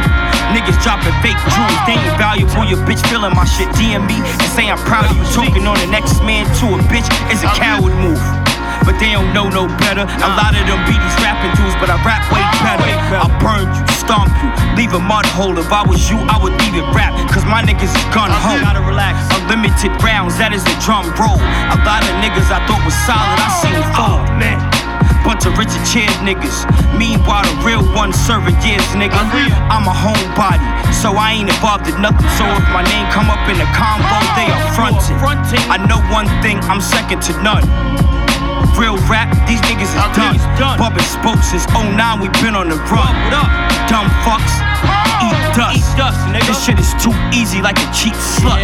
[0.53, 2.65] Niggas dropping fake jewels, they ain't valuable.
[2.65, 3.69] Your bitch feeling my shit.
[3.75, 5.23] DM me and say I'm proud of you.
[5.33, 8.40] Talking on the next man to a bitch is a coward move.
[8.85, 10.03] But they don't know no better.
[10.05, 12.89] A lot of them be these rapping dudes, but I rap way better.
[13.17, 15.57] I burn you, stomp you, leave a mud hole.
[15.57, 17.13] If I was you, I would leave it rap.
[17.29, 18.57] Cause my niggas is gun ho.
[18.59, 19.21] Gotta relax.
[19.37, 21.37] Unlimited rounds, that is the drum roll.
[21.37, 24.23] A lot of niggas I thought was solid, I seen fall.
[24.25, 24.57] Oh, man.
[25.21, 26.65] Bunch of Richard Chairs niggas.
[26.97, 29.13] Meanwhile, the real one serving years, nigga.
[29.69, 32.25] I'm a homebody, so I ain't involved in nothing.
[32.41, 35.61] So if my name come up in a combo, they are fronting.
[35.69, 37.61] I know one thing, I'm second to none.
[38.81, 40.79] Real rap, these niggas is done.
[40.79, 43.13] Bumpin' spokes since 09, we been on the run.
[43.85, 44.57] Dumb fucks,
[45.69, 46.17] eat dust.
[46.47, 48.57] This shit is too easy like a cheap slut.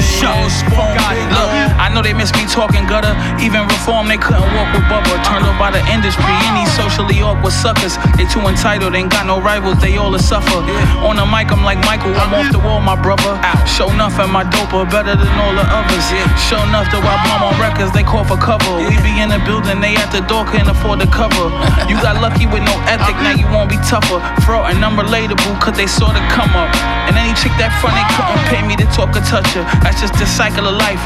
[0.00, 0.36] Shut
[0.74, 1.16] Fuck out.
[1.32, 3.12] Look, I know they miss me talking gutter.
[3.40, 5.14] Even reform, they couldn't walk with Bubba.
[5.24, 6.32] Turned up by the industry.
[6.48, 7.96] Any socially awkward suckers.
[8.16, 10.60] They too entitled, ain't got no rivals, they all a suffer.
[11.04, 13.36] On the mic, I'm like Michael, I'm off the wall, my brother.
[13.42, 13.64] Out.
[13.68, 16.04] Show enough and my doper better than all the others.
[16.48, 18.82] Show enough that I bomb on records, they call for cover.
[18.88, 21.50] We be in the building, they at the door, can't afford the cover.
[21.92, 24.22] You got lucky with no ethic, now you won't be tougher.
[24.46, 26.74] Fraud and unrelatable, cause they saw the come up.
[27.06, 29.62] And any chick that they couldn't pay me to talk or touch her.
[29.86, 31.02] That's just the cycle of life.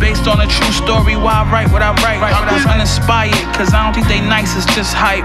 [0.00, 2.20] Based on a true story, why I write what I write.
[2.24, 5.24] I was uninspired, cause I don't think they nice, it's just hype.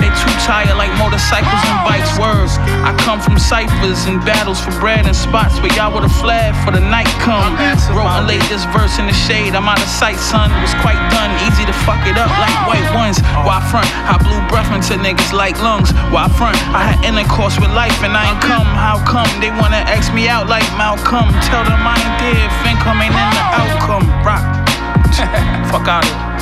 [0.00, 2.16] They too tired like motorcycles and bikes.
[2.16, 2.56] Words.
[2.84, 6.72] I come from ciphers and battles for bread and spots where y'all would've fled for
[6.72, 7.56] the night come.
[7.92, 9.52] Wrote and laid this verse in the shade.
[9.56, 10.48] I'm out of sight, son.
[10.60, 11.32] Was quite done.
[11.48, 13.20] Easy to fuck it up like white ones.
[13.44, 13.88] Why front?
[14.08, 15.92] I blew breath into niggas like lungs.
[16.12, 16.56] Why front?
[16.70, 18.61] I had intercourse with life and I ain't come.
[18.64, 21.28] How come they wanna X me out like Malcolm?
[21.48, 24.06] Tell them I ain't there if income ain't in the outcome.
[24.22, 24.44] Rock.
[25.70, 26.32] Fuck out of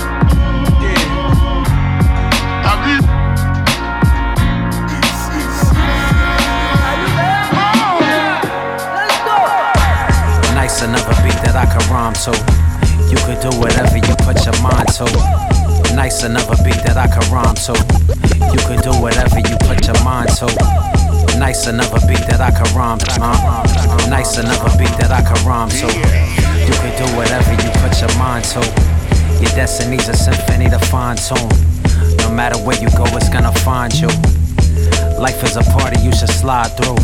[10.55, 12.33] Nice another beat that I can rhyme to.
[13.11, 15.95] You could do whatever you put your mind to.
[15.95, 17.75] Nice another beat that I can rhyme to.
[18.55, 21.00] You could do whatever you put your mind to.
[21.41, 22.99] Nice another beat that I can rhyme.
[23.17, 23.65] Uh,
[24.11, 25.89] nice another beat that I can rhyme to.
[25.89, 28.61] You can do whatever you put your mind to.
[29.41, 31.49] Your destiny's a symphony to fine tune.
[32.21, 34.13] No matter where you go, it's gonna find you.
[35.17, 37.01] Life is a party you should slide through.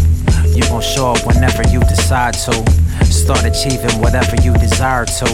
[0.52, 2.52] You gon' show up whenever you decide to.
[3.08, 5.28] Start achieving whatever you desire to.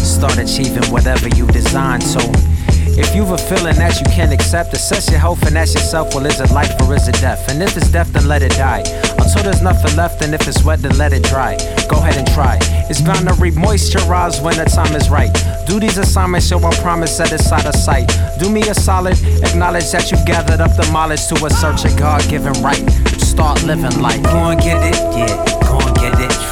[0.00, 2.55] Start achieving whatever you design to.
[2.98, 6.24] If you've a feeling that you can't accept, assess your health and ask yourself, well,
[6.24, 7.48] is it life or is it death?
[7.50, 8.80] And if it's death, then let it die.
[9.18, 11.56] Until there's nothing left, and if it's wet, then let it dry.
[11.90, 12.58] Go ahead and try.
[12.88, 15.30] It's bound to re-moisturize when the time is right.
[15.66, 18.08] Do these assignments, so I promise that it's out of sight.
[18.38, 22.62] Do me a solid, acknowledge that you've gathered up the mileage to assert your God-given
[22.62, 22.88] right.
[23.20, 24.22] Start living life.
[24.22, 25.55] Go and get it, yeah.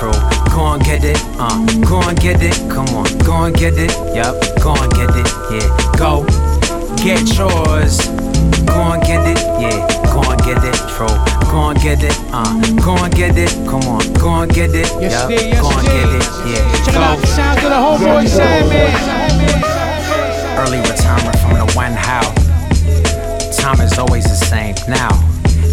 [0.04, 0.54] Go and get it.
[0.54, 1.88] Go and get it, uh.
[1.88, 3.06] Go and get it, come on.
[3.24, 4.34] Go and get it, yep.
[4.62, 5.96] Go and get it, yeah.
[5.96, 6.24] Go
[7.02, 7.98] get yours.
[8.68, 9.86] Go and get it, yeah.
[10.12, 11.08] Go and get it, true.
[11.50, 12.52] Go and get it, uh.
[12.84, 14.02] Go and get it, come on.
[14.14, 15.30] Go and get it, Yes, yep.
[15.30, 16.84] yes, Go and get it, yeah.
[16.84, 17.00] Check Go.
[17.00, 18.92] out the sounds of the homeboy Sandman.
[20.60, 22.22] Early retirement from the when how.
[23.52, 24.74] Time is always the same.
[24.88, 25.08] Now,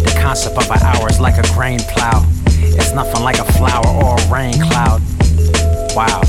[0.04, 2.24] the concept of an hour is like a grain plow.
[2.94, 5.00] Nothing like a flower or a rain cloud.
[5.96, 6.20] Wow.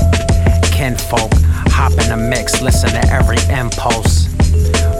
[0.72, 1.30] Kinfolk,
[1.68, 4.28] hop in the mix, listen to every impulse.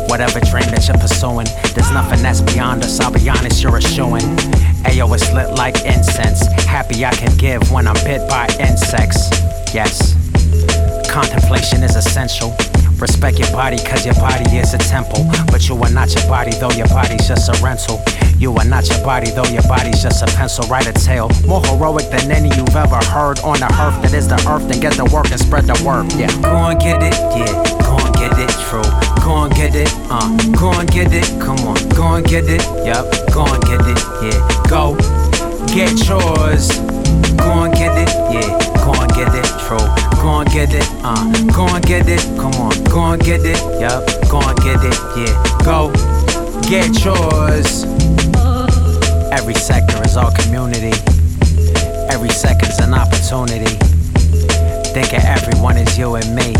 [0.08, 3.00] Whatever dream that you're pursuing, there's nothing that's beyond us.
[3.00, 4.22] I'll be honest, you're a shooing.
[4.84, 6.46] Ayo, it's lit like incense.
[6.64, 9.30] Happy I can give when I'm bit by insects.
[9.74, 10.14] Yes.
[11.10, 12.54] Contemplation is essential.
[13.00, 15.26] Respect your body, cause your body is a temple.
[15.48, 18.02] But you are not your body, though your body's just a rental.
[18.38, 20.66] You are not your body, though your body's just a pencil.
[20.68, 24.28] Write a tale more heroic than any you've ever heard on the earth that is
[24.28, 24.68] the earth.
[24.68, 26.12] Then get to work and spread the word.
[26.14, 27.52] Yeah, go and get it, yeah.
[27.82, 28.86] Go and get it, true.
[29.24, 30.28] Go and get it, uh.
[30.58, 31.76] Go and get it, come on.
[31.90, 33.06] Go and get it, yep.
[33.32, 34.40] Go and get it, yeah.
[34.68, 34.96] Go
[35.72, 36.68] get yours.
[37.36, 37.73] Go and
[40.24, 41.30] Go and get it, uh.
[41.52, 42.72] Go and get it, come on.
[42.84, 44.08] Go and get it, yep.
[44.30, 45.36] Go and get it, yeah.
[45.62, 45.92] Go
[46.62, 47.84] get yours.
[49.30, 50.96] Every sector is our community.
[52.08, 53.76] Every second's an opportunity.
[54.94, 56.54] Think of everyone as you and me.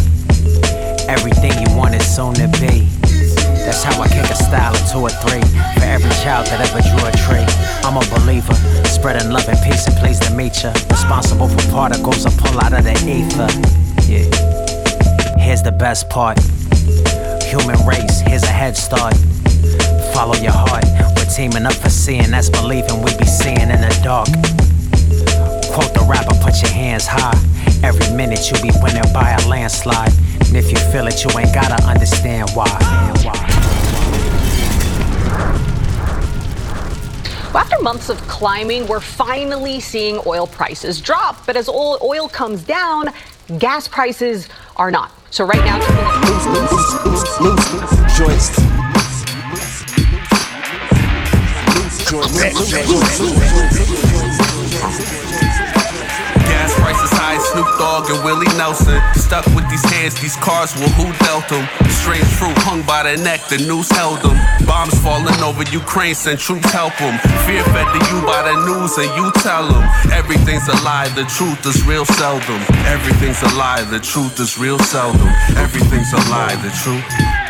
[1.09, 2.94] Everything you want is soon to be.
[3.65, 5.41] That's how I kick a style of two or three.
[5.75, 7.45] For every child that ever drew a tree.
[7.83, 10.73] I'm a believer, spreading love and peace and pleased to meet ya.
[10.91, 13.49] Responsible for particles I pull out of the ether.
[14.05, 14.29] Yeah.
[15.41, 16.39] Here's the best part.
[17.45, 19.15] Human race, here's a head start.
[20.13, 20.85] Follow your heart.
[21.17, 24.29] We're teaming up for seeing, that's believing we be seeing in the dark.
[25.73, 27.37] Quote the rapper, put your hands high.
[27.83, 30.13] Every minute you be winning by a landslide.
[30.47, 33.14] And if you feel it, you ain't gotta understand why.
[37.57, 41.47] After months of climbing, we're finally seeing oil prices drop.
[41.47, 43.11] But as oil, comes down,
[43.59, 45.13] gas prices are not.
[45.31, 45.79] So right now,
[48.17, 48.65] Joints.
[56.85, 59.01] Prices high, Snoop Dogg and Willie Nelson.
[59.17, 61.65] Stuck with these hands, these cars, well, who dealt them?
[61.89, 64.37] Strange fruit hung by the neck, the noose held them.
[64.69, 67.17] Bombs falling over Ukraine, send troops help them.
[67.49, 69.85] Fear fed to you by the news, and you tell them.
[70.13, 72.61] Everything's a lie, the truth is real seldom.
[72.85, 75.29] Everything's a lie, the truth is real seldom.
[75.57, 77.44] Everything's a lie, the truth.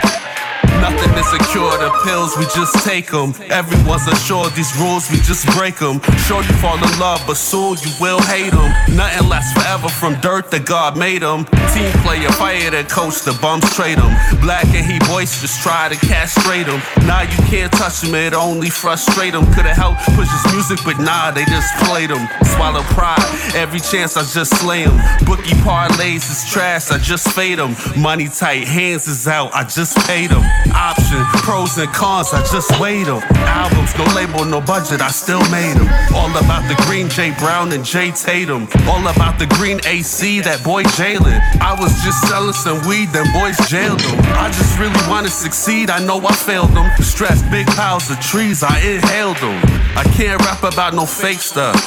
[0.84, 3.32] Nothing is secure, the pills, we just take them.
[3.48, 5.98] Everyone's assured these rules, we just break them.
[6.28, 8.68] Sure, you fall in love, but soon you will hate them.
[8.92, 11.46] Nothing lasts forever from dirt that God made them.
[11.72, 14.12] Team player, fire the coach, the bums trade them.
[14.44, 16.82] Black and he boisterous, try to castrate him.
[17.08, 19.48] Now you can't touch him, it only frustrate him.
[19.56, 22.28] Could've helped push his music, but nah, they just played him.
[22.52, 23.24] Swallow pride,
[23.56, 25.00] every chance I just slay him.
[25.24, 27.72] Bookie parlays is trash, I just fade him.
[27.96, 30.44] Money tight, hands is out, I just paid him.
[30.74, 33.22] Option, pros and cons, I just weighed them.
[33.46, 35.88] Albums, no label, no budget, I still made them.
[36.14, 38.68] All about the green Jay Brown and Jay Tatum.
[38.88, 41.38] All about the green AC, that boy Jalen.
[41.60, 44.18] I was just selling some weed, them boys jailed them.
[44.34, 46.90] I just really wanna succeed, I know I failed them.
[46.98, 49.58] Stress, big piles of trees, I inhaled them.
[49.96, 51.78] I can't rap about no fake stuff.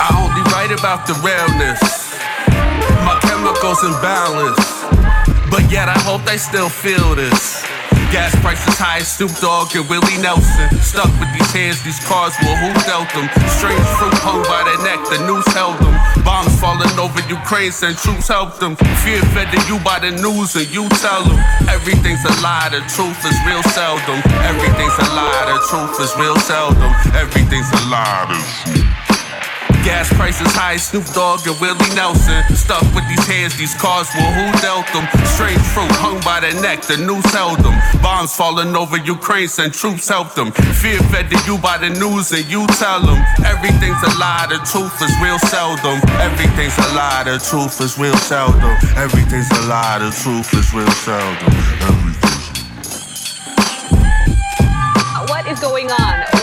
[0.00, 1.80] I only write about the realness.
[3.04, 4.78] My chemicals in balance.
[5.50, 7.67] But yet I hope they still feel this.
[8.08, 10.64] Gas prices high, as Snoop Dogg and Willie Nelson.
[10.80, 13.28] Stuck with these hands, these cars, well, who dealt them?
[13.52, 15.92] Strange fruit hung by their neck, the noose held them.
[16.24, 18.80] Bombs falling over Ukraine, send troops help them.
[19.04, 21.36] Fear fed to you by the news, and you tell them.
[21.68, 24.24] Everything's a lie, the truth is real seldom.
[24.40, 26.88] Everything's a lie, the truth is real seldom.
[27.12, 28.24] Everything's a lie.
[29.88, 32.44] Gas prices high, Snoop Dogg and Willie Nelson.
[32.92, 34.20] With these hands, these cars, who
[34.60, 35.08] dealt them?
[35.24, 37.72] Strange fruit hung by the neck, the noose held them.
[38.04, 40.52] Bombs falling over Ukraine, send troops help them.
[40.52, 43.16] Fear fed to you by the news, and you tell them.
[43.48, 45.96] Everything's a lie, the truth is real seldom.
[46.20, 48.76] Everything's a lie, the truth is real seldom.
[49.00, 51.48] Everything's a lie, the truth is real seldom.
[55.32, 56.37] What is going on?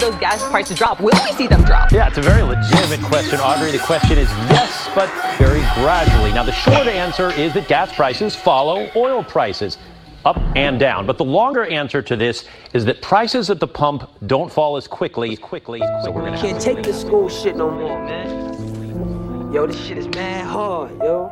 [0.00, 1.00] Those gas prices drop?
[1.00, 1.92] Will we see them drop?
[1.92, 3.70] Yeah, it's a very legitimate question, Audrey.
[3.70, 5.08] The question is yes, but
[5.38, 6.32] very gradually.
[6.32, 9.78] Now, the short answer is that gas prices follow oil prices.
[10.22, 11.06] Up and down.
[11.06, 14.86] But the longer answer to this is that prices at the pump don't fall as
[14.86, 15.80] quickly, As quickly.
[16.04, 19.50] So we're gonna Can't take this school shit no more, man.
[19.50, 21.30] Yo, this shit is mad hard, yo.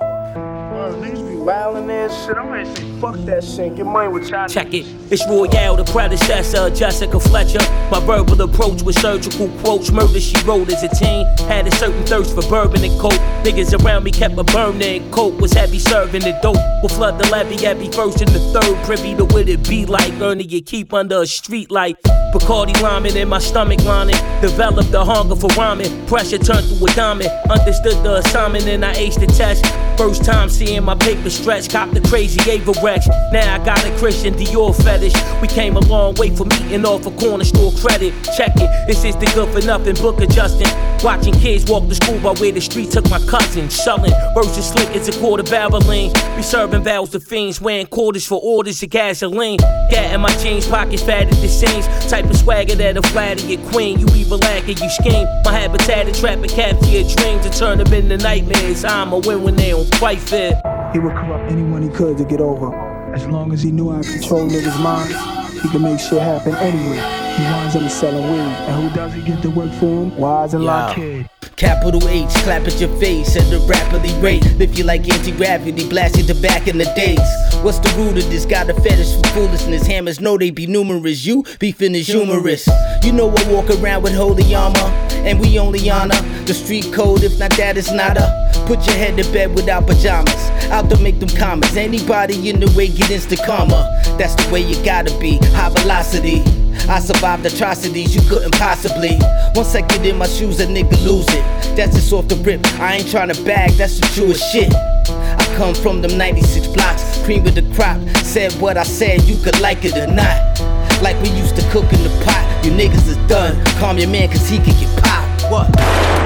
[1.49, 2.37] Shit.
[2.37, 3.77] I'm gonna say, fuck that shit.
[3.77, 4.29] Get money with.
[4.29, 4.87] Check it.
[5.11, 7.61] It's Royale, the predecessor Jessica Fletcher.
[7.91, 9.91] My verbal approach with surgical quotes.
[9.91, 11.27] Murder she wrote as a teen.
[11.49, 13.21] Had a certain thirst for bourbon and coke.
[13.45, 15.11] Niggas around me kept a burning.
[15.11, 16.57] Coke was heavy serving the dope.
[16.83, 18.85] Will flood the levee every first and the third.
[18.85, 20.13] Privy to what it be like.
[20.21, 21.97] Earning your keep under a street light.
[22.33, 24.17] Bacardi lining in my stomach lining.
[24.43, 26.07] Developed the hunger for rhyming.
[26.07, 27.31] Pressure turned to a diamond.
[27.51, 29.65] Understood the assignment and I aced the test.
[29.97, 31.71] First time seeing my paper stretch.
[31.71, 33.07] Cop the crazy Ava Rex.
[33.33, 35.15] Now I got a Christian Dior fetish.
[35.41, 38.13] We came a long way from meeting off a corner store credit.
[38.37, 38.71] Check it.
[38.87, 40.69] This is the good for nothing book of adjusting.
[41.03, 43.71] Watching kids walk to school by where the street took my cousin.
[43.71, 46.11] Selling versus slick as a quarter barreling.
[46.37, 47.61] We serving vows to fiends.
[47.61, 49.59] Wearing quarters for orders of gasoline.
[49.91, 51.87] Gat in my jeans, pockets fat at the seams.
[52.11, 53.99] Type of swagger that'll flatter your queen.
[53.99, 55.27] You either lack you scheme.
[55.45, 58.85] My habitat to trap and capture your dreams to turn them into nightmares.
[58.85, 60.55] I'm a win when they don't quite fit.
[60.93, 62.75] He would corrupt anyone he could to get over.
[63.15, 66.55] As long as he knew how to control niggas' minds, he could make shit happen
[66.55, 67.03] anywhere.
[67.37, 68.41] He winds up selling weed.
[68.41, 70.17] And who does he get to work for him?
[70.17, 70.87] Wise and Yeah.
[70.87, 71.29] Lockheed.
[71.59, 74.47] Capital H, clap at your face at a rapidly rate.
[74.61, 77.19] If you like anti gravity, blast it to back in the days.
[77.65, 78.47] What's the root of this?
[78.47, 79.85] Got a fetish for foolishness.
[79.85, 81.27] Hammers know they be numerous.
[81.27, 82.69] You be is humorous.
[83.03, 84.79] You know I walk around with holy armor,
[85.27, 87.25] and we only honor the street code.
[87.25, 88.63] If not that, it's not a.
[88.67, 90.51] Put your head to bed without pajamas.
[90.71, 91.77] Out to make them commas.
[91.77, 93.83] Anybody in the way get instant karma.
[94.17, 95.39] That's the way you gotta be.
[95.39, 96.58] High velocity.
[96.89, 99.19] I survived atrocities you couldn't possibly.
[99.55, 101.43] One second in my shoes, a nigga lose it.
[101.77, 102.65] That's just off the rip.
[102.81, 104.73] I ain't tryna bag, that's the truest shit.
[104.75, 108.01] I come from them 96 blocks, cream of the crop.
[108.25, 110.61] Said what I said, you could like it or not.
[111.03, 112.65] Like we used to cook in the pot.
[112.65, 113.65] You niggas is done.
[113.79, 115.43] Calm your man, cause he can get popped.
[115.51, 116.18] What?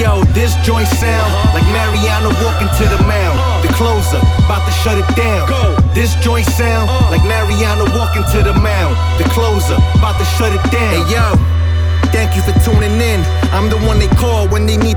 [0.00, 3.36] Yo, this joint sound like Mariano walking to the mound.
[3.62, 4.16] The closer,
[4.48, 5.46] about to shut it down.
[5.46, 5.76] Go.
[5.92, 8.96] This joint sound like Mariano walking to the mound.
[9.20, 10.96] The closer, about to shut it down.
[10.96, 11.36] Hey yo.
[12.10, 13.20] Thank you for tuning in.
[13.54, 14.09] I'm the one they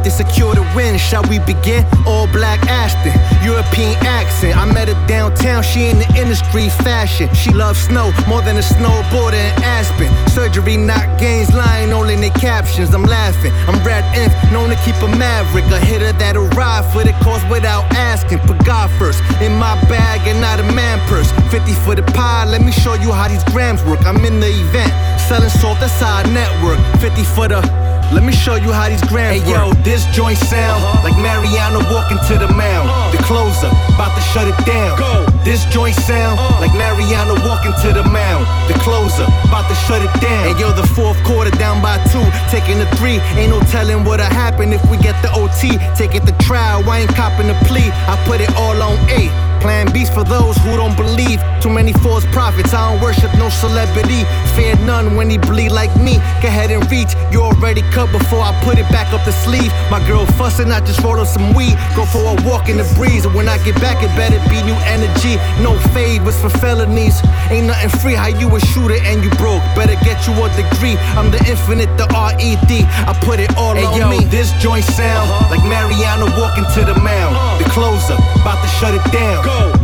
[0.03, 0.97] to secure the win.
[0.97, 1.85] Shall we begin?
[2.05, 4.57] All black Ashton, European accent.
[4.57, 7.33] I met her downtown, she in the industry fashion.
[7.33, 10.09] She loves snow more than a snowboarder in Aspen.
[10.27, 12.93] Surgery, not gains, lying all in their captions.
[12.93, 13.53] I'm laughing.
[13.67, 15.65] I'm Brad Inf, known to keep a maverick.
[15.71, 18.39] A hitter that'll ride for the cause without asking.
[18.39, 21.31] Put God first in my bag and not a man purse.
[21.49, 24.05] 50 for the pie, let me show you how these grams work.
[24.05, 26.79] I'm in the event, selling salt, that's our network.
[26.99, 27.82] 50 for the.
[28.13, 31.01] Let me show you how these grams hey, yo, this joint sound uh-huh.
[31.01, 32.85] like Mariano walking to the mound.
[32.85, 33.09] Uh-huh.
[33.09, 35.01] The closer, about to shut it down.
[35.01, 35.25] Go.
[35.41, 36.61] This joint sound uh-huh.
[36.61, 38.45] like Mariano walking to the mound.
[38.69, 40.45] The closer, about to shut it down.
[40.45, 42.21] Hey yo, the fourth quarter down by two,
[42.53, 43.17] taking the three.
[43.33, 45.81] Ain't no telling what'll happen if we get the OT.
[45.97, 47.89] Take it to trial, I ain't copping the plea.
[48.05, 49.33] I put it all on eight.
[49.61, 51.41] Plan B's for those who don't believe.
[51.61, 52.73] Too many false prophets.
[52.73, 54.23] I don't worship no celebrity.
[54.55, 56.17] Fear none when he bleed like me.
[56.41, 57.13] Go ahead and reach.
[57.31, 59.71] You already cut before I put it back up the sleeve.
[59.89, 61.75] My girl fussing, I just rolled up some weed.
[61.95, 63.25] Go for a walk in the breeze.
[63.25, 65.35] And when I get back, it better be new energy.
[65.63, 67.21] No fade, was for felonies.
[67.49, 68.13] Ain't nothing free.
[68.15, 69.63] How you a shooter and you broke?
[69.75, 70.97] Better get you a degree.
[71.15, 72.83] I'm the infinite, the R-E-D.
[73.07, 74.25] I put it all Hey, on yo, me.
[74.25, 77.35] this joint sound like Mariano walking to the mound.
[77.63, 79.42] The closer, about to shut it down.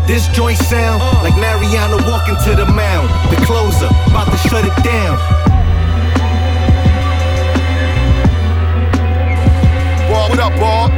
[0.09, 3.09] This joint sound like Mariano walking to the mound.
[3.29, 5.17] The closer, about to shut it down.
[10.09, 10.89] Boy, what up, boy?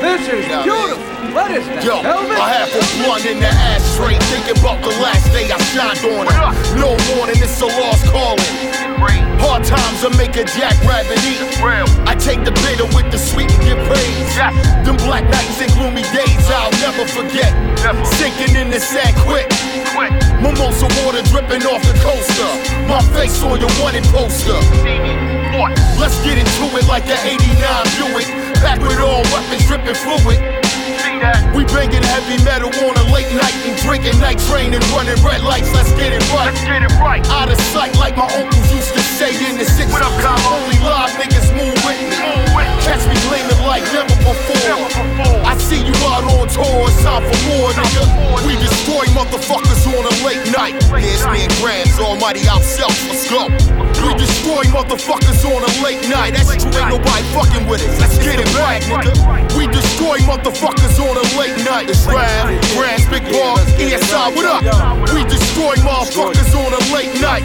[0.00, 1.09] This is beautiful.
[1.30, 1.86] What is that?
[1.86, 2.34] Yo, Velvet?
[2.34, 6.26] I have a blunt in the ashtray, thinking about the last day I shined on
[6.26, 6.34] it.
[6.74, 8.42] No warning, it's a lost calling.
[9.38, 11.40] Hard times will make a jackrabbit eat.
[12.04, 14.34] I take the bitter with the sweet and get praise.
[14.82, 17.54] Them black nights and gloomy days I'll never forget.
[18.18, 19.46] Sinking in the sand quick.
[20.42, 22.50] Mimosa water dripping off the coaster.
[22.90, 24.58] My face on your wanted poster.
[25.96, 27.54] Let's get into it like an 89
[27.96, 28.28] Buick.
[28.60, 30.59] Back with all weapons dripping fluid.
[31.52, 35.44] We banging heavy metal on a late night and drinking night train and running red
[35.44, 35.68] lights.
[35.74, 36.48] Let's get it right.
[36.48, 37.20] Let's get it right.
[37.28, 39.92] Out of sight, like my uncles used to say in the 60s.
[39.92, 40.16] What up,
[40.48, 42.16] Only live niggas move with me.
[42.88, 44.80] Catch me gleaming like never before.
[45.44, 46.88] I see you out on tour.
[46.88, 48.46] It's time for more, nigga.
[48.48, 50.80] We destroy motherfuckers on a late night.
[50.96, 52.96] Here's me and Grams, Almighty ourselves.
[53.04, 53.44] Let's go.
[54.00, 56.32] We destroy motherfuckers on a late night.
[56.32, 58.00] That's true, ain't nobody fucking with us.
[58.00, 59.12] Let's get it right, nigga.
[59.56, 61.88] We destroy motherfuckers on a late night.
[62.06, 62.46] Rab,
[62.76, 64.62] Grams, Big Ball, ESI, what up?
[65.14, 67.42] We destroy motherfuckers on a late night.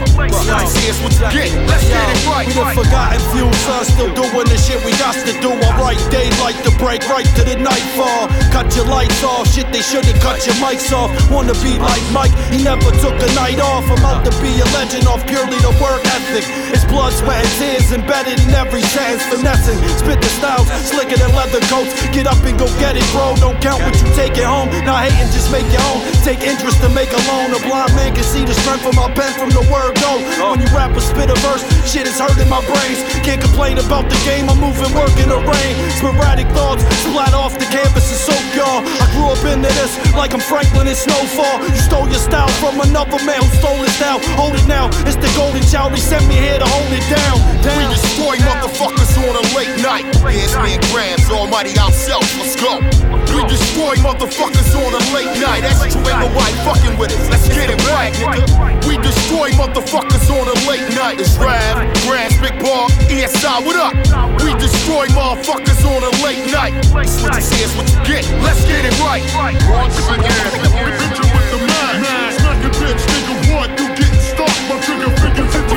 [0.82, 1.50] Here's what you get.
[1.66, 2.46] Let's get it right.
[2.46, 5.50] We the forgotten few, son, still doing the shit we got to do.
[5.50, 8.28] Alright, daylight to break right to the nightfall.
[8.52, 11.10] Cut your lights off, shit, they should've cut your mics off.
[11.30, 13.84] Wanna be like Mike, he never took a night off.
[13.90, 16.44] I'm out to be a legend off purely the work ethic.
[16.72, 19.78] It's blood, sweat, and tears embedded in every sentence, finessing.
[19.98, 21.92] Spit the styles, slicker than leather coats.
[22.12, 23.34] Get up and go get it, bro.
[23.56, 24.68] Don't count what you take at home.
[24.84, 26.04] Not hating, just make your own.
[26.20, 27.56] Take interest to make a loan.
[27.56, 30.20] A blind man can see the strength of my pen from the word go.
[30.44, 33.00] When you rap or spit a verse, shit is hurting my brains.
[33.24, 35.72] Can't complain about the game, I'm moving, work in the rain.
[35.96, 38.84] Sporadic thoughts splat off the canvas and soak y'all.
[38.84, 41.64] I grew up into this like I'm Franklin in Snowfall.
[41.64, 44.20] You stole your style from another man who stole it style.
[44.36, 45.96] Hold it now, it's the golden child.
[45.96, 47.40] He sent me here to hold it down.
[47.64, 50.04] We destroy motherfuckers on a late night.
[50.28, 52.28] Here's me and Grams, Almighty ourselves.
[52.36, 52.84] Let's go.
[53.32, 55.62] We destroy motherfuckers on a late night.
[55.62, 57.30] That's true, ain't nobody fucking with us.
[57.30, 58.86] Let's get it right, nigga.
[58.86, 61.20] We destroy motherfuckers on a late night.
[61.20, 63.94] It's Rab, Grams, Big Ball, ESI, what up?
[64.42, 66.74] We destroy motherfuckers on a late night.
[67.02, 68.24] This what you see is what you get.
[68.42, 69.22] Let's get it right.
[69.70, 72.32] Once again, hit with the man.
[72.38, 73.68] Smack a bitch, nigga, what?
[73.78, 75.76] You getting stuck, my trigger fingers into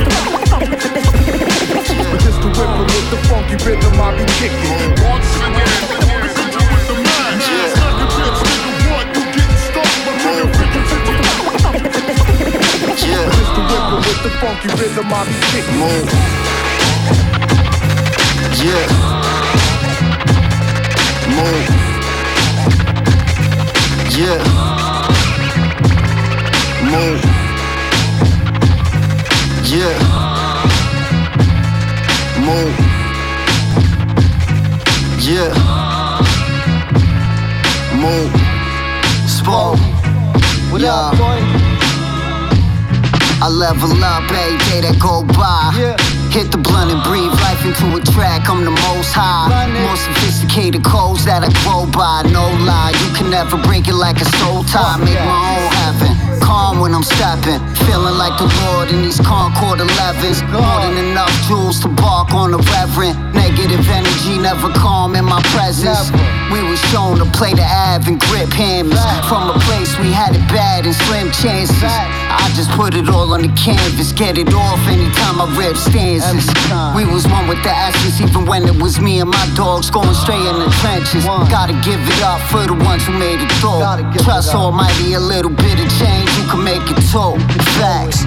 [2.24, 4.94] Just to whip 'em with the funky rhythm I be kicking.
[5.04, 5.89] Once again,
[14.10, 15.78] with the funky rhythm I be kicking.
[15.78, 16.08] Move.
[18.58, 18.86] Yeah.
[21.36, 21.66] Move.
[24.18, 24.40] Yeah.
[26.92, 27.22] Move.
[29.70, 29.94] Yeah.
[32.46, 32.76] Move.
[35.20, 35.52] Yeah.
[38.02, 38.32] Move.
[39.28, 39.78] Spoke.
[40.72, 41.49] What up, boy?
[43.40, 45.72] I level up every day that go by.
[46.28, 48.44] Hit the blunt and breathe life into a track.
[48.52, 49.48] I'm the most high.
[49.80, 52.28] More sophisticated codes that I grow by.
[52.28, 55.00] No lie, you can never break it like a soul tie.
[55.00, 56.12] Make my own heaven.
[56.44, 57.64] Calm when I'm stepping.
[57.88, 60.44] Feeling like the Lord in these Concord 11s.
[60.52, 63.16] More than enough jewels to bark on the reverend.
[63.32, 66.12] Negative energy never calm in my presence.
[66.52, 69.00] We was shown to play the Av and grip hammers.
[69.32, 71.88] From a place we had it bad and slim chances.
[72.30, 76.46] I just put it all on the canvas, get it off anytime I rip stanzas.
[76.94, 80.14] We was one with the essence, even when it was me and my dogs going
[80.14, 81.24] straight in the trenches.
[81.50, 83.82] Gotta give it up for the ones who made it through.
[84.22, 87.34] Trust Almighty, a little bit of change, you can make it too.
[87.82, 88.22] Facts.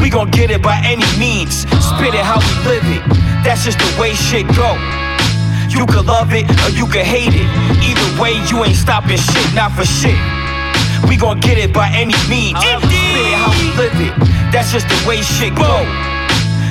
[0.00, 1.68] We gon' get it by any means.
[1.84, 3.02] Spit it how we live it.
[3.44, 4.76] That's just the way shit go.
[5.68, 7.48] You could love it or you could hate it.
[7.84, 10.16] Either way, you ain't stopping shit, not for shit.
[11.08, 12.58] We gon' get it by any means.
[12.60, 14.14] Spit it how we live it.
[14.52, 16.07] That's just the way shit go.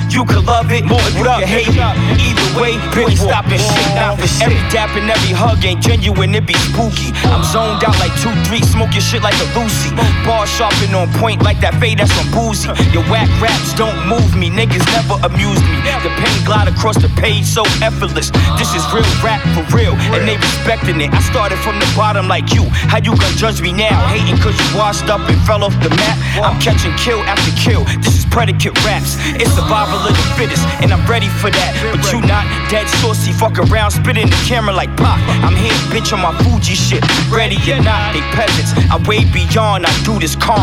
[0.08, 1.78] You could love it, or you can hate it.
[1.78, 4.50] Either way, you stop stopping shit, not for shit.
[4.50, 7.14] Every dap and every hug ain't genuine, it be spooky.
[7.30, 9.94] I'm zoned out like 2-3, smoking shit like a Lucy.
[10.26, 12.66] Bar sharpened on point like that fade that's on boozy.
[12.90, 15.76] Your whack raps don't move me, niggas never amuse me.
[16.02, 18.30] The pain glide across the page so effortless.
[18.58, 21.12] This is real rap for real, and they respecting it.
[21.14, 22.64] I started from the bottom like you.
[22.90, 23.98] How you gonna judge me now?
[24.08, 26.16] Hating cause you washed up and fell off the map.
[26.42, 27.84] I'm catching kill after kill.
[28.02, 29.18] This is predicate raps.
[29.38, 31.70] It's survival of the fittest, and I'm ready for that.
[31.90, 35.18] But you not dead saucy, fuck around, spitting the camera like pop.
[35.42, 37.02] I'm here, bitch, on my Fuji shit.
[37.30, 38.74] Ready or not, they peasants.
[38.90, 40.58] I way beyond, I do this calm.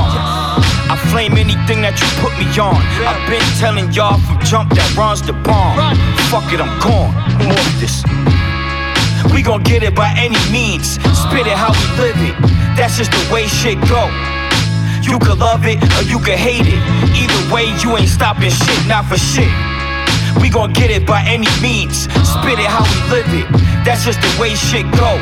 [0.88, 2.78] I flame anything that you put me on.
[3.04, 5.76] I've been telling y'all from jump that runs the bomb.
[6.30, 7.12] Fuck it, I'm gone.
[7.42, 8.06] More of this.
[9.34, 11.02] We gon' get it by any means.
[11.18, 12.36] Spit it how we live it.
[12.78, 14.35] That's just the way shit go.
[15.06, 16.82] You could love it or you could hate it.
[17.14, 19.52] Either way, you ain't stopping shit, not for shit.
[20.42, 22.10] We gon' get it by any means.
[22.26, 23.46] Spit it how we live it.
[23.86, 25.14] That's just the way shit go.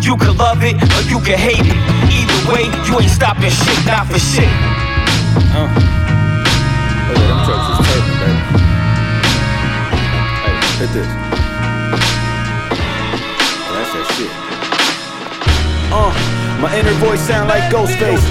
[0.00, 1.78] You could love it or you could hate it.
[2.12, 4.48] Either way, you ain't stopping shit, not for shit.
[5.50, 5.66] Uh.
[7.08, 8.40] Look at them trucks is taping, baby.
[10.44, 11.08] Hey, hit this.
[13.58, 14.32] Oh, that's that shit.
[15.92, 18.22] Uh, my inner voice sound like Ghostface.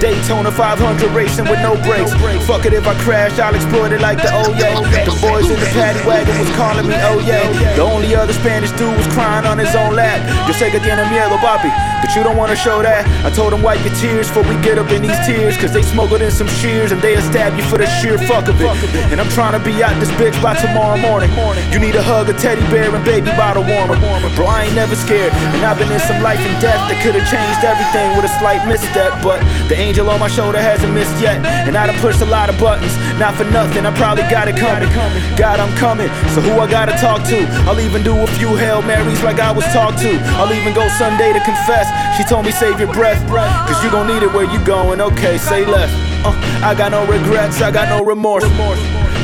[0.00, 2.12] Daytona 500 racing with no brakes.
[2.46, 4.78] Fuck it if I crash, I'll exploit it like the oh yeah.
[5.04, 7.42] The boys in the paddy wagon was calling me oh yeah.
[7.74, 10.18] The only other Spanish dude was crying on his own lap.
[10.46, 11.70] Yo sé que tiene miedo, papi,
[12.00, 13.06] but you don't wanna show that.
[13.24, 15.82] I told him wipe your tears before we get up in these tears, cause they
[15.82, 18.70] smuggled in some shears and they'll stab you for the sheer fuck of it.
[19.10, 21.30] And I'm trying to be out this bitch by tomorrow morning.
[21.72, 23.98] You need a hug, a teddy bear, and baby bottle warmer.
[24.34, 27.26] Bro, I ain't never scared, and I've been in some life and death that could've
[27.28, 29.12] changed everything with a slight misstep.
[29.22, 32.48] But the angel on my shoulder hasn't missed yet, and I done pushed a lot
[32.48, 32.96] of buttons.
[33.20, 34.88] Not for nothing, I probably got it coming.
[35.36, 37.38] God, I'm coming, so who I gotta talk to?
[37.68, 40.16] I'll even do a few Hail Marys like I was talked to.
[40.40, 41.86] I'll even go Sunday to confess.
[42.16, 43.20] She told me save your breath,
[43.68, 45.00] cause you gon' need it where you going.
[45.00, 45.92] Okay, say left.
[46.24, 48.44] Uh, I got no regrets, I got no remorse.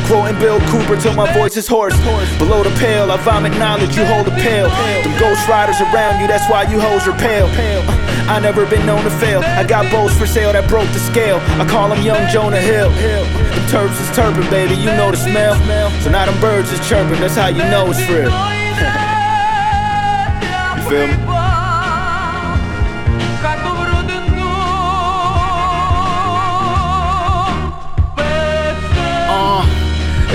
[0.07, 1.97] Quoting Bill Cooper till my voice is hoarse.
[2.38, 4.68] Below the pale, I vomit knowledge, you hold a pail.
[4.68, 7.49] Them ghost riders around you, that's why you hoes are pale.
[7.49, 9.43] Uh, I never been known to fail.
[9.43, 11.41] I got bows for sale that broke the scale.
[11.61, 12.89] I call them Young Jonah Hill.
[12.91, 15.55] The terps is turpin', baby, you know the smell.
[16.01, 18.33] So now them birds is chirping, that's how you know it's real.
[20.77, 21.24] you feel me?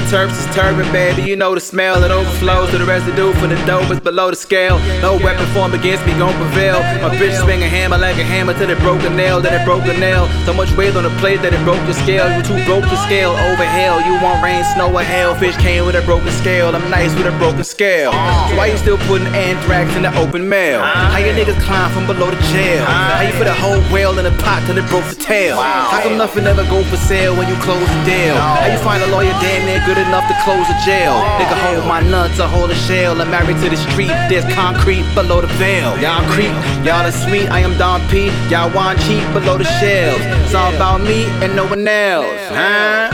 [0.09, 1.21] Terps is turbin, baby.
[1.21, 2.03] You know the smell.
[2.03, 4.79] It overflows to the residue for the dope is below the scale.
[5.05, 6.81] No weapon formed against me gon' prevail.
[7.05, 9.63] My bitch swing a hammer like a hammer till it broke a nail, then it
[9.65, 10.27] broke a nail.
[10.45, 12.25] So much weight on the plate that it broke the scale.
[12.35, 13.37] You too broke to scale.
[13.53, 15.35] Over hell, you want rain, snow, or hail.
[15.35, 16.73] Fish came with a broken scale.
[16.75, 18.11] I'm nice with a broken scale.
[18.49, 20.81] So why you still putting anthrax in the open mail?
[20.81, 22.83] How you niggas climb from below the jail?
[22.83, 25.61] How you put a whole whale in a pot till it broke the tail?
[25.61, 28.33] How come nothing ever go for sale when you close the deal?
[28.33, 31.13] How you find a lawyer damn near good enough to close a jail?
[31.37, 33.19] Nigga hold my nuts, I hold a shell.
[33.21, 35.97] I'm married to the street, there's concrete below the veil.
[35.99, 38.31] Y'all creep, y'all are sweet, I am Don P.
[38.49, 40.21] Y'all want cheap below the shells.
[40.45, 42.41] It's all about me and no one else.
[42.49, 43.09] Huh?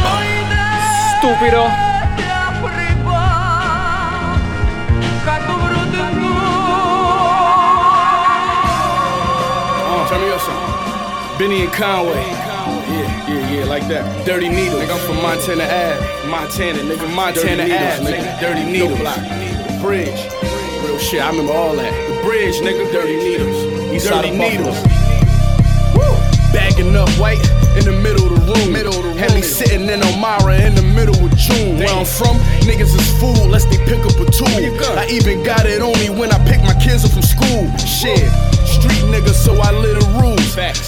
[1.20, 1.86] Stupido.
[11.38, 12.45] Benny and Conway.
[12.66, 14.26] Yeah, yeah, yeah, like that.
[14.26, 14.82] Dirty Needles.
[14.82, 16.30] Nigga, I'm from Montana Ave.
[16.30, 17.16] Montana, nigga.
[17.16, 18.40] Montana Dirty Ave, Needles, nigga.
[18.40, 19.00] Dirty Needles.
[19.00, 19.18] block.
[19.18, 20.22] The bridge.
[20.86, 21.92] Real shit, I remember all that.
[22.10, 22.92] The bridge, nigga.
[22.92, 24.04] Dirty Needles.
[24.04, 24.36] Side Dirty of.
[24.38, 24.78] Needles.
[26.54, 27.44] Bagging up white
[27.76, 28.74] in the middle of the room.
[29.18, 31.80] Had me sitting in Elmira in the middle of June.
[31.80, 34.48] Where I'm from, niggas is fool, lest they pick up a tool.
[34.48, 37.68] I even got it on me when I pick my kids up from school.
[37.80, 38.24] Shit,
[38.76, 40.36] street nigga, so I live the rules.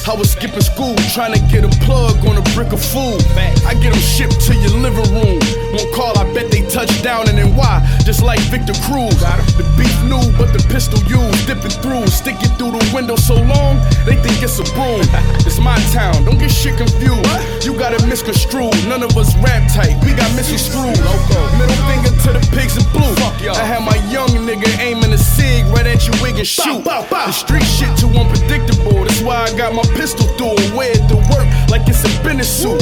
[0.08, 3.20] I was skipping school, trying to get a plug on a brick of food.
[3.68, 5.40] I get them shipped to your living room.
[5.76, 7.84] Won't call, I bet they touch down and then why?
[8.06, 9.20] Just like Victor Cruz.
[9.60, 11.48] The beef new, but the pistol used.
[11.48, 15.04] Dipping through, stick it through the window so long, they think it's a broom.
[15.48, 17.66] It's my town, don't get shit confused.
[17.66, 18.76] You got it misconstrued.
[18.88, 20.96] None of us rap tight, we got misconstrued.
[21.60, 23.16] Middle finger to the pigs in blue.
[23.16, 26.84] Fuck I had my young nigga aiming a cig right at your wig and shoot.
[26.84, 29.06] The street shit too unpredictable.
[29.06, 32.12] That's why I got my pistol through and wear it to work like it's a
[32.24, 32.82] business suit.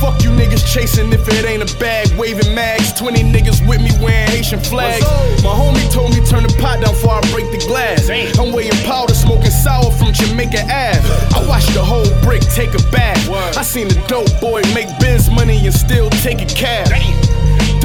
[0.00, 2.06] fuck you niggas chasing if it ain't a bag.
[2.16, 5.04] Waving mags, 20 niggas with me wearing Haitian flags.
[5.42, 8.08] My homie told me turn the pot down before I break the glass.
[8.38, 11.02] I'm weighing powder, smoking sour from Jamaica Ave.
[11.34, 13.18] I watched the whole brick take a bath.
[13.56, 16.88] I seen the dope boy make biz money and still take a cab.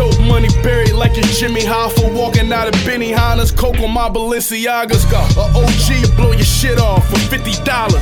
[0.02, 5.06] Dope money buried like it's Jimmy Hoffa walking out of Benihana's Coke on my Balenciagas.
[5.14, 8.02] A OG blow your shit off for fifty dollars.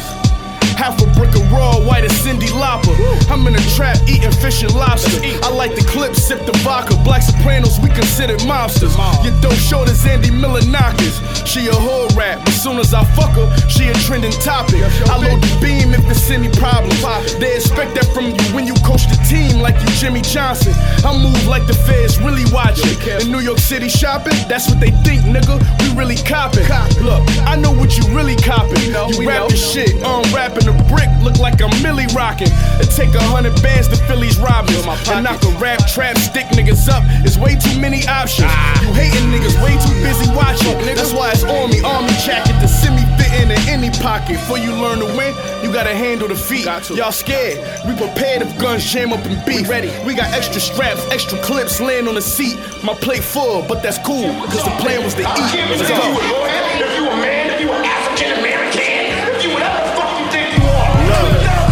[0.80, 2.96] Half a brick of raw white as Cyndi Lauper.
[3.30, 5.20] I'm in a trap eating fish and lobster.
[5.44, 6.96] I like the clip, sip the vodka.
[7.04, 8.96] Black Sopranos, we considered mobsters.
[9.26, 11.20] Your dope short as Andy Milonakis.
[11.46, 14.80] She a hood rap, but soon as I fuck her, she a trending topic.
[15.12, 16.96] I load the beam if there's any problems.
[17.44, 20.72] They expect that from you when you coach the team like you Jimmy Johnson.
[21.04, 22.96] I move like the feds really watching.
[23.22, 25.60] In New York City shopping, that's what they think, nigga.
[25.82, 26.64] We really copping.
[27.04, 28.80] Look, I know what you really copping.
[28.82, 32.50] You rap the shit, uh, I'm rapping the brick, look like I'm Millie rocking.
[32.80, 34.86] It take a hundred bands to Phillies robbers.
[35.10, 37.04] And knock a rap trap stick niggas up.
[37.26, 38.52] It's way too many options.
[38.82, 40.78] You hating niggas way too busy watching.
[40.96, 44.40] That's why it's on me, army jacket to semi fit in any pocket.
[44.40, 46.66] Before you learn to win, you gotta handle the feet.
[46.66, 47.60] Y'all scared?
[47.86, 49.68] We prepared if guns jam up and beef.
[49.70, 49.92] Ready?
[50.06, 52.60] We got extra straps, extra clips laying on the seat.
[52.84, 55.26] My plate full, but that's cool, cause the plan was to eat.
[55.26, 55.98] Let's go.
[56.78, 60.28] If you a man, if you an African American, if you whatever the fuck you
[60.30, 60.94] think you are.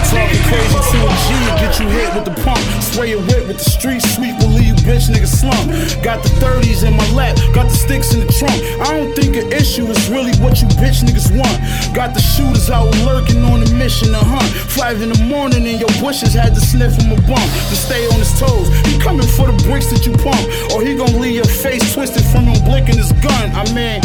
[0.09, 1.29] Talking crazy to a G,
[1.61, 2.57] get you hit with the pump.
[2.81, 5.67] Spray your whip with the street sweep, will leave you bitch nigga slump.
[6.01, 8.55] Got the 30s in my lap, got the sticks in the trunk.
[8.79, 11.59] I don't think an issue is really what you bitch niggas want.
[11.93, 14.47] Got the shooters out lurking on a mission to hunt.
[14.71, 18.07] Five in the morning and your bushes had to sniff him a bump to stay
[18.07, 18.71] on his toes.
[18.87, 22.23] He coming for the bricks that you pump, or he gon' leave your face twisted
[22.31, 23.51] from him blinking his gun.
[23.51, 23.99] I mean,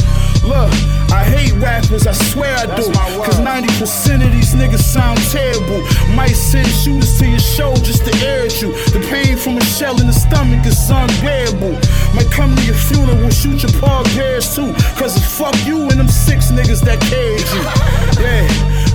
[0.45, 0.71] look,
[1.13, 2.91] I hate rappers, I swear I do.
[3.23, 5.81] Cause 90% of these niggas sound terrible.
[6.15, 8.73] Might send shooters to your show just to air at you.
[8.93, 11.75] The pain from a shell in the stomach is unbearable.
[12.15, 14.73] Might come to your funeral, shoot your paw bears too.
[14.97, 17.63] Cause it's fuck you and them six niggas that carried you.
[18.23, 18.47] Yeah,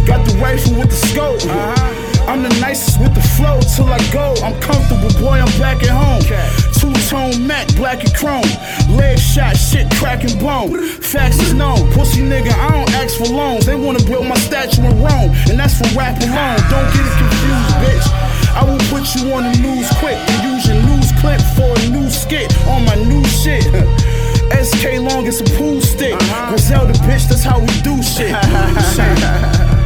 [0.06, 2.07] got the rifle with the scope.
[2.28, 4.36] I'm the nicest with the flow till I go.
[4.44, 6.20] I'm comfortable, boy, I'm back at home.
[6.76, 8.52] Two tone Mac, black and chrome.
[9.00, 10.78] Leg shot, shit cracking bone.
[11.00, 11.90] Facts is known.
[11.94, 13.66] Pussy nigga, I don't ask for loans.
[13.66, 16.60] They wanna build my statue in Rome, and that's for rap alone.
[16.68, 18.08] Don't get it confused, bitch.
[18.60, 21.90] I will put you on the news quick and use your news clip for a
[21.90, 23.64] new skit on my new shit.
[24.52, 26.14] SK long as a pool stick.
[26.14, 26.50] Uh-huh.
[26.50, 28.30] Griselda bitch, that's how we do shit.
[28.32, 29.77] yeah,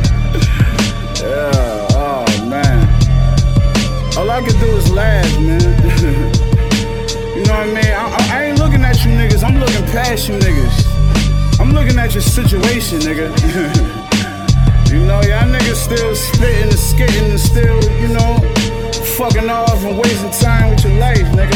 [4.92, 5.62] Laugh, man.
[7.36, 7.86] you know what I mean?
[7.86, 11.60] I, I, I ain't looking at you niggas, I'm looking past you niggas.
[11.62, 13.32] I'm looking at your situation, nigga.
[14.92, 18.36] you know, y'all niggas still spitting and skitting and still, you know,
[19.16, 21.56] fucking off and wasting time with your life, nigga.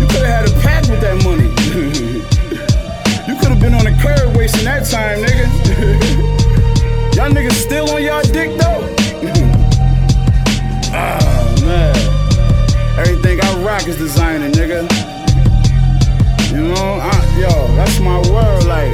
[0.00, 1.52] You could've had a pack with that money.
[3.28, 5.44] you could've been on the curb wasting that time, nigga.
[7.14, 8.99] y'all niggas still on y'all dick though?
[12.98, 14.82] Everything I rock is designer, nigga.
[16.50, 18.66] You know, I, yo, that's my world.
[18.66, 18.92] Like,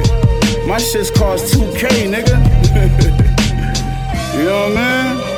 [0.67, 2.37] my shit's cost 2K, nigga.
[4.37, 5.37] you know what I mean?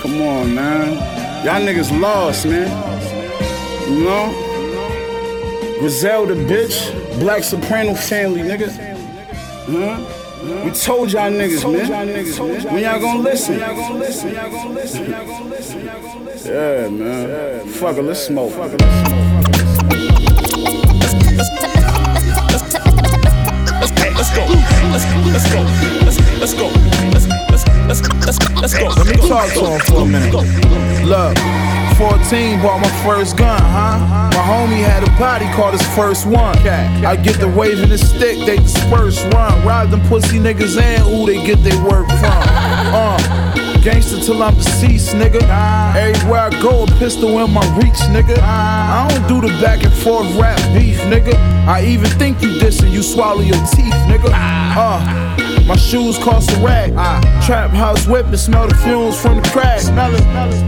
[0.00, 0.94] Come on, man.
[1.44, 2.70] Y'all niggas lost, man.
[3.90, 5.78] You know?
[5.80, 6.92] Griselda, bitch.
[7.18, 8.70] Black Soprano family, nigga.
[9.66, 10.21] Huh?
[10.64, 12.08] We told y'all niggas, man.
[12.72, 13.58] When y'all gonna listen?
[13.58, 16.52] Y'all gon listen, y'all gon' listen, y'all gon' listen.
[16.52, 17.68] Yeah, man.
[17.68, 18.52] Fuck it, let's smoke.
[18.56, 18.72] Let's
[24.34, 24.44] go.
[24.92, 25.18] Let's go.
[25.32, 25.60] Let's go.
[26.04, 26.66] Let's let's go.
[27.12, 28.86] Let's let's let's let's let's go.
[28.88, 30.32] Let me talk to him for a minute.
[31.04, 31.36] Look,
[32.02, 33.96] 14 bought my first gun, huh?
[34.34, 36.58] My homie had a body called his first one.
[36.66, 39.64] I get the waving the stick, they disperse, run.
[39.64, 42.42] Ride them pussy niggas and who they get their work from.
[42.90, 45.42] Uh, gangster till I'm deceased, nigga.
[45.94, 48.36] Everywhere I go, a pistol in my reach, nigga.
[48.42, 51.34] I don't do the back and forth rap beef, nigga.
[51.68, 54.28] I even think you dissing, you swallow your teeth, nigga.
[54.34, 56.92] Uh, my shoes cost a rag.
[57.44, 59.80] Trap house whipping, smell the fumes from the crack.
[59.80, 60.22] Smell it,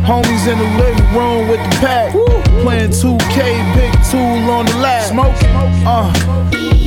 [0.04, 2.12] Homies in the living room with the pack.
[2.62, 5.10] Playing 2K, big tool on the lap.
[5.10, 5.48] Smoking.
[5.86, 6.12] Uh,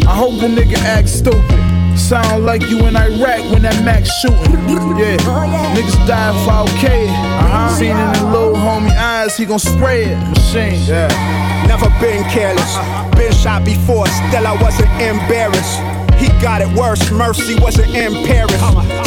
[0.08, 1.60] I hope a nigga act stupid.
[1.98, 4.38] Sound like you in Iraq when that Mac shooting.
[4.98, 5.16] Yeah,
[5.76, 7.08] niggas die for okay.
[7.08, 7.76] Uh-huh.
[7.76, 10.18] Seen in the little homie eyes, he gon' spray it.
[10.30, 10.82] Machine.
[10.88, 11.08] Yeah.
[11.68, 12.78] Never been careless.
[13.16, 15.97] Been shot before, still I wasn't embarrassed.
[16.20, 17.12] He got it worse.
[17.12, 18.60] Mercy wasn't in Paris.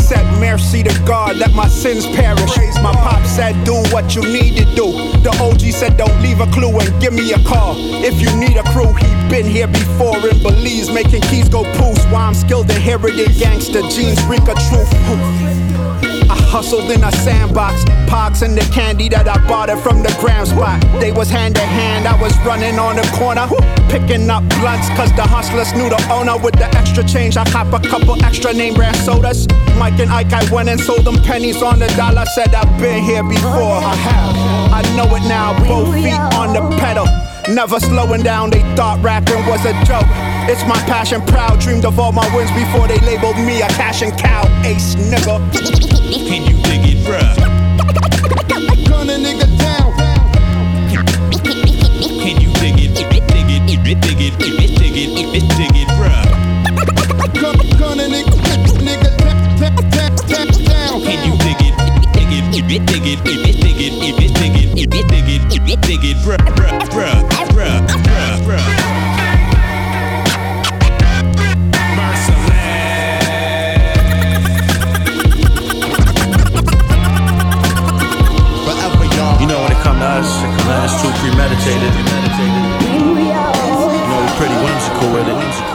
[0.07, 2.57] Said mercy to God, let my sins perish.
[2.83, 4.93] My pop said, do what you need to do.
[5.23, 7.75] The OG said, don't leave a clue and give me a call.
[7.77, 12.01] If you need a crew, he been here before in Belize, making keys go poos.
[12.11, 16.10] Why I'm skilled in heritage gangster jeans, reek of truth.
[16.51, 20.45] Hustled in a sandbox, pox and the candy that I bought it from the gram
[20.45, 20.83] spot.
[20.99, 23.47] They was hand to hand, I was running on the corner,
[23.87, 26.37] picking up blunts, cause the hustlers knew the owner.
[26.37, 29.47] With the extra change, I cop a couple extra name brand sodas.
[29.79, 32.27] Mike and Ike, I went and sold them pennies on the dollar.
[32.35, 34.35] Said I've been here before, I have.
[34.75, 37.07] I know it now, both feet on the pedal.
[37.55, 40.11] Never slowing down, they thought rapping was a joke.
[40.49, 41.61] It's my passion, proud.
[41.61, 45.39] Dreamed of all my wins before they labeled me a cash and cow ace nigga.
[45.53, 47.37] Can you dig it, bruh?
[48.89, 49.93] Gun a nigga down.
[52.23, 52.95] Can you dig it?
[52.95, 56.27] Dig it, dig it, dig it, dig it, dig it, dig it, dig it, bruh.
[57.79, 58.35] Gun a nigga,
[58.81, 59.11] nigga
[60.69, 61.01] down.
[61.03, 61.75] Can you dig it?
[62.13, 66.05] Dig it, dig it, dig it, dig it, dig it, dig it, dig it, dig
[66.05, 67.21] it, bruh, bruh, bruh,
[67.51, 68.80] bruh, bruh, bruh.
[80.71, 81.91] Now it's too premeditated.
[81.91, 82.31] No,
[84.07, 85.70] know, pretty whimsical with it.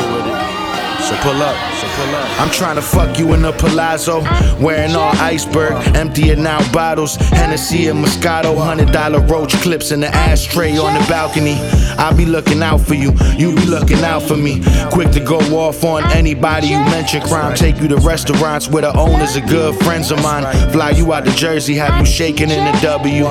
[1.16, 2.40] So pull up.
[2.40, 4.22] I'm trying to fuck you in a palazzo,
[4.60, 10.08] wearing all iceberg, emptying out bottles, Hennessy and Moscato, hundred dollar roach clips in the
[10.08, 11.56] ashtray on the balcony.
[11.98, 14.62] I'll be looking out for you, you be looking out for me.
[14.92, 17.56] Quick to go off on anybody you mention crime.
[17.56, 20.44] Take you to restaurants where the owners are good friends of mine.
[20.72, 23.26] Fly you out to Jersey, have you shaking in the W.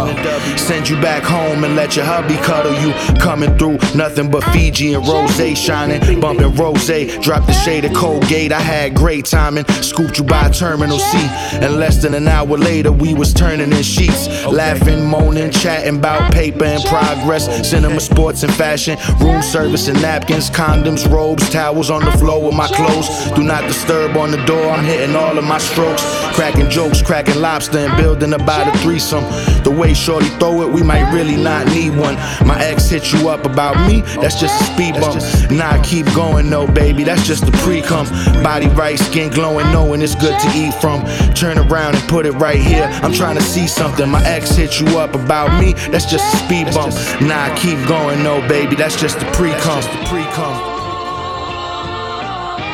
[0.57, 2.93] Send you back home and let your hubby cuddle you.
[3.21, 6.85] Coming through, nothing but Fiji and rose shining, bumping rose.
[6.85, 9.65] Drop the shade of Colgate, I had great timing.
[9.83, 11.19] Scooped you by Terminal C,
[11.55, 16.33] and less than an hour later, we was turning in sheets, laughing, moaning, chatting about
[16.33, 22.05] paper and progress, cinema, sports, and fashion, room service and napkins, condoms, robes, towels on
[22.05, 23.09] the floor with my clothes.
[23.33, 24.71] Do not disturb on the door.
[24.71, 26.05] I'm hitting all of my strokes,
[26.35, 29.25] cracking jokes, cracking lobster, and building about a threesome.
[29.65, 32.15] The way Shorty throw it, we might really not need one.
[32.47, 35.21] My ex hit you up about me, that's just a speed bump.
[35.51, 38.07] Nah, keep going no, baby, that's just the pre-cum.
[38.43, 41.03] Body right, skin glowing, knowing it's good to eat from.
[41.35, 42.85] Turn around and put it right here.
[43.03, 44.09] I'm trying to see something.
[44.09, 46.95] My ex hit you up about me, that's just a speed bump.
[47.23, 49.83] Nah, keep going no, baby, that's just the pre-cum.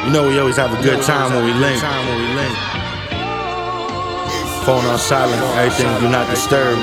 [0.07, 1.81] You know we always have a good time when we link.
[4.65, 6.77] Phone on silent, everything do not disturb.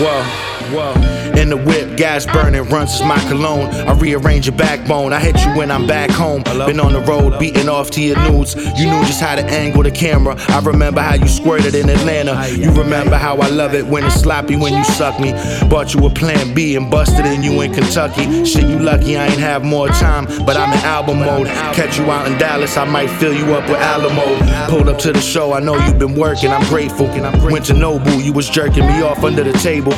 [0.00, 1.18] Whoa, whoa.
[1.38, 3.68] In the whip, gas burning, runs is my cologne.
[3.68, 5.12] I rearrange your backbone.
[5.12, 6.42] I hit you when I'm back home.
[6.42, 8.56] Been on the road, beating off to your nudes.
[8.56, 10.36] You knew just how to angle the camera.
[10.48, 12.48] I remember how you squirted in Atlanta.
[12.48, 15.32] You remember how I love it when it's sloppy when you suck me.
[15.68, 18.44] Bought you a plan B and busted in you in Kentucky.
[18.44, 21.46] Shit, you lucky I ain't have more time, but I'm in album mode.
[21.74, 24.68] Catch you out in Dallas, I might fill you up with Alamo.
[24.68, 27.06] Pulled up to the show, I know you've been working, I'm grateful.
[27.06, 29.92] Went to Nobu, you was jerking me off under the table.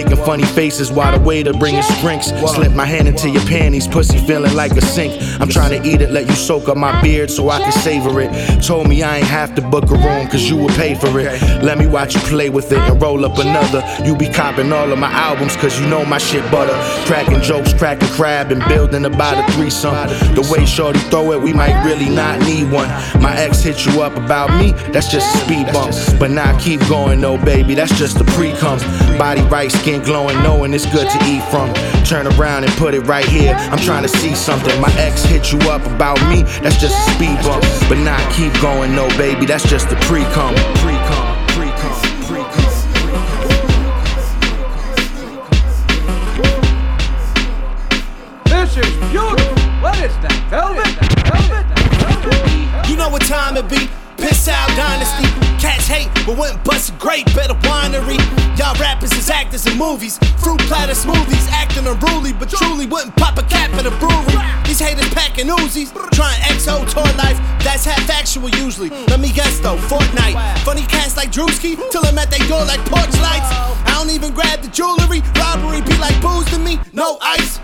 [0.00, 2.28] Making funny faces while the waiter bringing drinks.
[2.28, 5.12] Slip my hand into your panties, pussy feeling like a sink.
[5.38, 8.18] I'm trying to eat it, let you soak up my beard so I can savor
[8.22, 8.30] it.
[8.62, 11.42] Told me I ain't have to book a room, cause you would pay for it.
[11.62, 13.84] Let me watch you play with it and roll up another.
[14.02, 16.72] You be copping all of my albums, cause you know my shit butter.
[17.04, 20.08] Cracking jokes, cracking crab, and building about a threesome.
[20.34, 22.88] The way Shorty throw it, we might really not need one.
[23.20, 25.94] My ex hit you up about me, that's just a speed bump.
[26.18, 28.78] But now keep going though, baby, that's just the pre cum.
[29.18, 31.72] Body right, skin glowing, knowing it's good to eat from.
[32.04, 33.54] Turn around and put it right here.
[33.54, 34.80] I'm trying to see something.
[34.80, 37.62] My ex hit you up about me, that's just a speed bump.
[37.88, 40.54] But now keep going no, baby, that's just the pre cum.
[59.40, 60.18] Actors in movies.
[60.42, 64.36] Fruit platter smoothies, acting unruly, but truly wouldn't pop a cap at a brewery.
[64.66, 67.38] These haters packing Uzis, trying XO tour life.
[67.64, 68.90] That's half factual usually.
[69.08, 70.36] Let me guess though, Fortnite.
[70.64, 73.50] Funny cats like Drewski, till I'm at their door like porch lights.
[73.88, 75.22] I don't even grab the jewelry.
[75.40, 77.58] Robbery be like booze to me, no ice.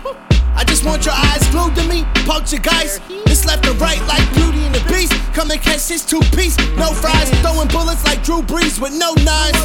[0.57, 2.99] I just want your eyes glued to me, poke your guys.
[3.29, 5.13] It's left and right like Beauty and the Beast.
[5.37, 7.29] Come and catch this two piece, no fries.
[7.45, 9.61] Throwing bullets like Drew Brees with no knives.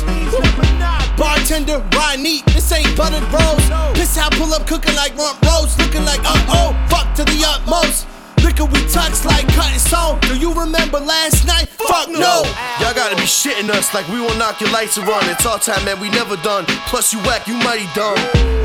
[1.16, 3.64] Bartender, Ryan Neat, this ain't buttered rolls.
[3.96, 5.78] Piss out, pull up cooking like rump roast.
[5.80, 8.06] Looking like, uh oh, fuck to the utmost.
[8.44, 10.20] Liquor we touch like cutting stone.
[10.28, 11.68] Do you remember last night?
[11.88, 12.44] Fuck no.
[12.80, 15.24] Y'all gotta be shitting us like we won't knock your lights and run.
[15.30, 16.66] It's all time, man, we never done.
[16.92, 18.18] Plus, you whack, you mighty dumb.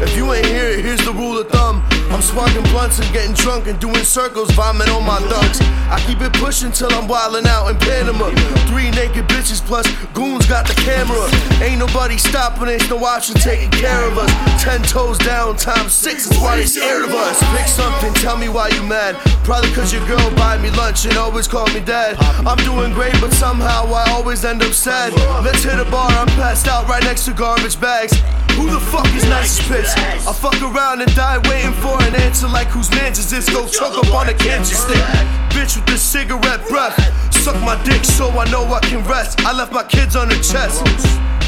[0.04, 1.88] If you ain't hear it, here's the rule of thumb.
[2.10, 5.60] I'm smoking blunts and getting drunk and doing circles, vomit on my dunks.
[5.89, 8.30] I keep it pushing till I'm wildin' out in Panama.
[8.68, 11.28] Three naked bitches plus goons got the camera.
[11.64, 14.32] Ain't nobody stopping us, no option taking care of us.
[14.64, 17.39] Ten toes down, times six, is why they scared of us.
[17.55, 19.16] Pick something, tell me why you mad.
[19.43, 22.18] Probably cause your girl buy me lunch and always call me dad.
[22.47, 25.14] I'm doing great, but somehow I always end up sad.
[25.43, 28.14] Let's hit a bar, I'm passed out right next to garbage bags.
[28.58, 29.86] Who the fuck is nice pitch?
[30.26, 33.50] I fuck around and die waiting for an answer like whose man's is this?
[33.50, 35.04] Go choke up on a cancer stick.
[35.50, 36.95] Bitch with the cigarette breath.
[37.34, 39.41] Suck my dick so I know I can rest.
[39.41, 40.84] I left my kids on the chest.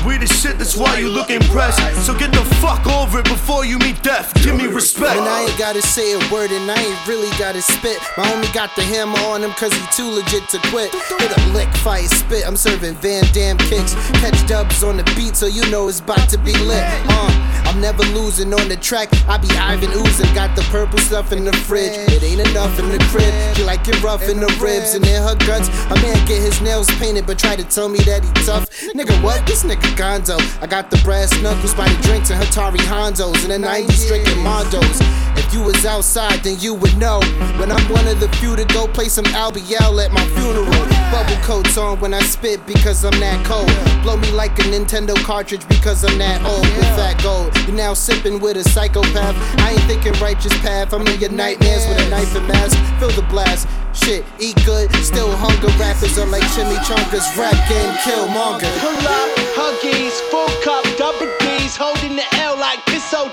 [0.05, 1.79] We the shit, that's why you look impressed.
[2.05, 4.33] So get the fuck over it before you meet death.
[4.43, 5.17] Give me respect.
[5.17, 7.97] And I ain't gotta say a word and I ain't really gotta spit.
[8.17, 10.93] My homie got the hammer on him cause he too legit to quit.
[10.93, 12.47] Hit a lick, fight, spit.
[12.47, 13.93] I'm serving Van Damme kicks.
[14.23, 16.83] Catchdubs on the beat so you know it's about to be lit.
[17.09, 19.09] Uh, I'm never losing on the track.
[19.27, 20.33] I be Ivan oozing.
[20.33, 21.91] Got the purple stuff in the fridge.
[21.93, 23.33] It ain't enough in the crib.
[23.55, 25.67] She like it rough in the ribs and in her guts.
[25.91, 28.69] A man get his nails painted but try to tell me that he tough.
[28.95, 29.45] Nigga, what?
[29.45, 30.37] This nigga gonzo.
[30.61, 33.43] I got the brass knuckles by the drinks and Hatari Hondos.
[33.43, 34.99] In the 90s, drinking Mondos.
[35.37, 37.19] If you was outside, then you would know.
[37.57, 40.65] When I'm one of the few to go play some Albiel at my funeral.
[41.11, 43.71] Bubble coats on when I spit because I'm that cold.
[44.03, 47.55] Blow me like a Nintendo cartridge because I'm that old with fat gold.
[47.67, 49.35] You now sipping with a psychopath.
[49.59, 50.93] I ain't thinking righteous path.
[50.93, 52.77] I'm in your nightmares with a knife and mask.
[52.99, 53.67] Feel the blast.
[53.93, 55.67] Shit, eat good, still hunger.
[55.77, 57.37] Rappers are like chimichangas.
[57.37, 58.69] Rap game, kill monger.
[58.79, 63.29] Pull up, huggies, full cup, double D's, holding the L like this OW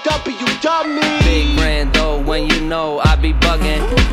[0.61, 1.01] dummy.
[1.25, 4.06] Big brand though, when you know I be bugging.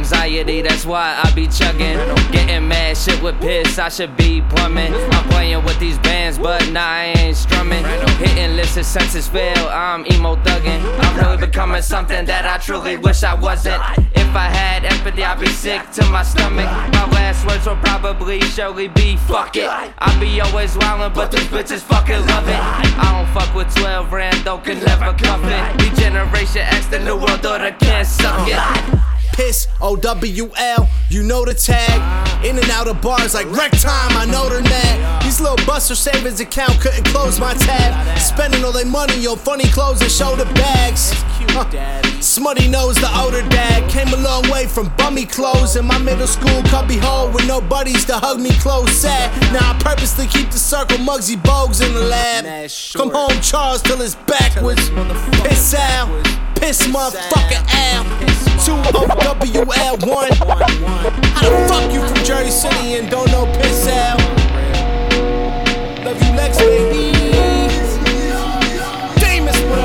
[0.00, 1.98] Anxiety, that's why I be chugging.
[2.32, 4.94] Getting mad shit with piss, I should be plumbing.
[4.94, 7.84] I'm playing with these bands, but nah, I ain't strumming.
[8.16, 10.80] Hitting lists of senses fail, I'm emo thugging.
[11.04, 13.82] I'm really becoming something that I truly wish I wasn't.
[14.16, 16.64] If I had empathy, I'd be sick to my stomach.
[16.94, 19.68] My last words will probably surely be fuck it.
[19.68, 22.56] I be always wildin', but these bitches fucking love it.
[22.56, 25.82] I don't fuck with 12 rand, though, can never cuff it.
[25.82, 29.09] We generation X, the new world order can't suck it.
[29.40, 32.44] Piss, O-W-L, you know the tag.
[32.44, 35.22] In and out of bars like wreck time, I know they're mad.
[35.22, 38.18] These little buster savings account couldn't close my tab.
[38.18, 41.12] Spending all their money on funny clothes and shoulder bags.
[41.56, 41.64] Huh.
[42.20, 46.26] Smutty knows the older dad came a long way from bummy clothes in my middle
[46.26, 48.92] school cubby hole with no buddies to hug me close.
[48.92, 49.32] Sad.
[49.54, 52.70] Now I purposely keep the circle Muggsy Bogues in the lab.
[52.92, 54.90] Come home, Charles, till it's backwards.
[55.40, 56.08] Piss out,
[56.56, 58.49] piss motherfucker out.
[58.70, 60.30] Two O W L one.
[61.34, 64.20] How the fuck you from Jersey City and don't know piss out?
[66.04, 67.10] Love you, Lex, baby.
[69.18, 69.82] Famous, bro.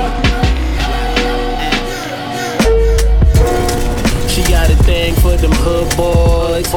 [4.27, 6.67] She got a thing for them hood boys.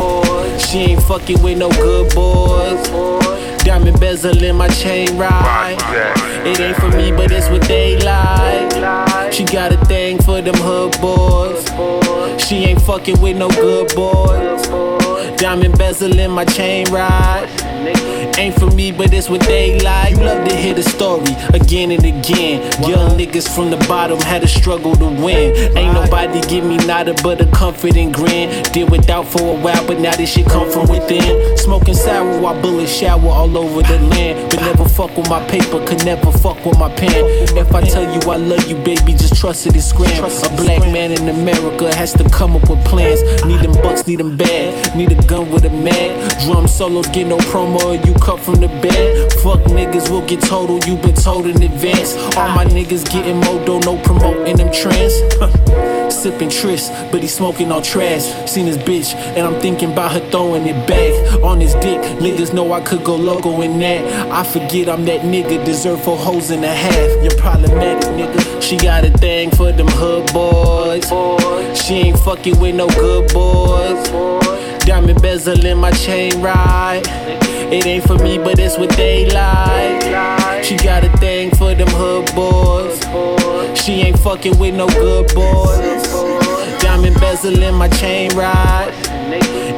[0.66, 2.88] She ain't fucking with no good boys.
[3.64, 5.76] Diamond bezel in my chain ride.
[6.46, 9.07] It ain't for me, but it's what they like.
[9.32, 11.64] She got a thing for them hood boys.
[12.42, 14.66] She ain't fucking with no good boys.
[15.38, 17.48] Diamond bezel in my chain ride.
[18.38, 20.16] Ain't for me, but it's what they like.
[20.16, 22.62] Love to hear the story again and again.
[22.82, 25.76] Young niggas from the bottom had to struggle to win.
[25.76, 28.62] Ain't nobody give me nada but a comfort and grin.
[28.72, 31.56] Did without for a while, but now this shit come from within.
[31.56, 34.50] Smoking sour while bullets shower all over the land.
[34.50, 37.24] But never fuck with my paper, could never fuck with my pen.
[37.56, 40.24] If I tell you I love you, baby, just trust it is scram.
[40.24, 43.22] A black man in America has to come up with plans.
[43.44, 44.96] Need them bucks, need them bad.
[44.96, 46.08] Need a gun with a mag.
[46.44, 49.32] Drum solos get no promo, or you cut from the bed.
[49.42, 52.16] Fuck niggas we'll get total, you been told in advance.
[52.36, 55.14] All my niggas getting modo, no promoting them trends.
[56.14, 58.24] Sipping tris, but he smoking on trash.
[58.50, 62.00] Seen his bitch, and I'm thinking about her throwing it back on his dick.
[62.18, 64.32] Niggas know I could go loco in that.
[64.32, 67.22] I forget I'm that nigga, deserve four hoes and a half.
[67.22, 68.62] You're problematic, nigga.
[68.62, 71.06] She got a thing for them hood boys.
[71.80, 74.08] She ain't fucking with no good boys.
[74.84, 77.06] Diamond bezel in my chain ride.
[77.70, 80.64] It ain't for me, but it's what they like.
[80.64, 82.98] She got a thing for them hood boys.
[83.78, 86.02] She ain't fucking with no good boys.
[86.82, 88.92] Diamond bezel in my chain ride.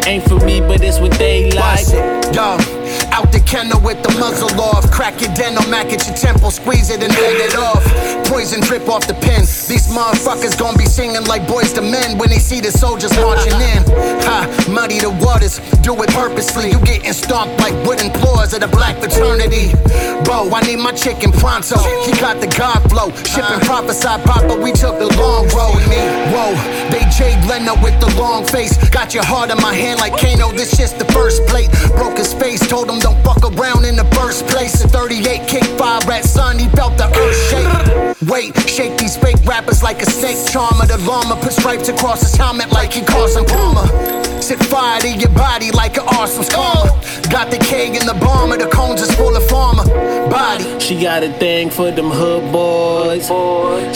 [0.06, 1.86] Ain't for me, but it's what they like.
[2.32, 2.58] Yo,
[3.30, 4.90] Out the kennel with the muzzle off.
[4.90, 7.82] Crack your dental, mac at your temple, squeeze it and head it off.
[8.26, 9.42] Poison drip off the pen.
[9.42, 13.54] These motherfuckers gon' be singing like Boyz II Men when they see the soldiers marching
[13.54, 13.82] in.
[14.26, 16.70] Ha, muddy the waters, do it purposely.
[16.70, 19.74] You getting stomped like wooden floors at a black fraternity.
[20.26, 21.78] Bo, I need my chicken pronto.
[22.02, 23.14] He got the God flow.
[23.22, 25.78] Shipping prophesied papa, we took the long road.
[25.86, 26.02] Me,
[26.34, 26.50] Whoa,
[26.90, 28.74] they Jay Leno with the long face.
[28.90, 31.70] Got your heart in my hand like Kano, this shit's the first plate.
[31.94, 34.82] Broke his face, told him don't fuck around in the first place.
[34.84, 38.28] A 38 kick five rat son, he felt the earth shake.
[38.28, 40.86] Wait, shake these fake rappers like a snake charmer.
[40.86, 44.19] The llama put stripes across his helmet like he Carson Palmer.
[44.40, 47.00] Set fire to your body like an karma.
[47.30, 49.84] Got the keg in the bomber, the cones is full of farmer.
[50.30, 50.80] Body.
[50.80, 53.26] She got a thing for them hood boys.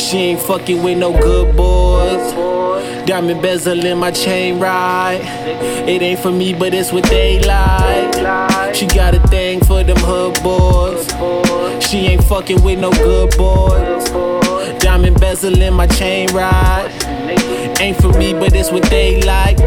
[0.00, 2.32] She ain't fucking with no good boys.
[3.06, 5.20] Diamond bezel in my chain ride.
[5.88, 8.74] It ain't for me, but it's what they like.
[8.74, 11.06] She got a thing for them hood boys.
[11.84, 14.10] She ain't fucking with no good boys.
[14.78, 16.90] Diamond bezel in my chain ride.
[17.80, 19.58] Ain't for me, but it's what they like.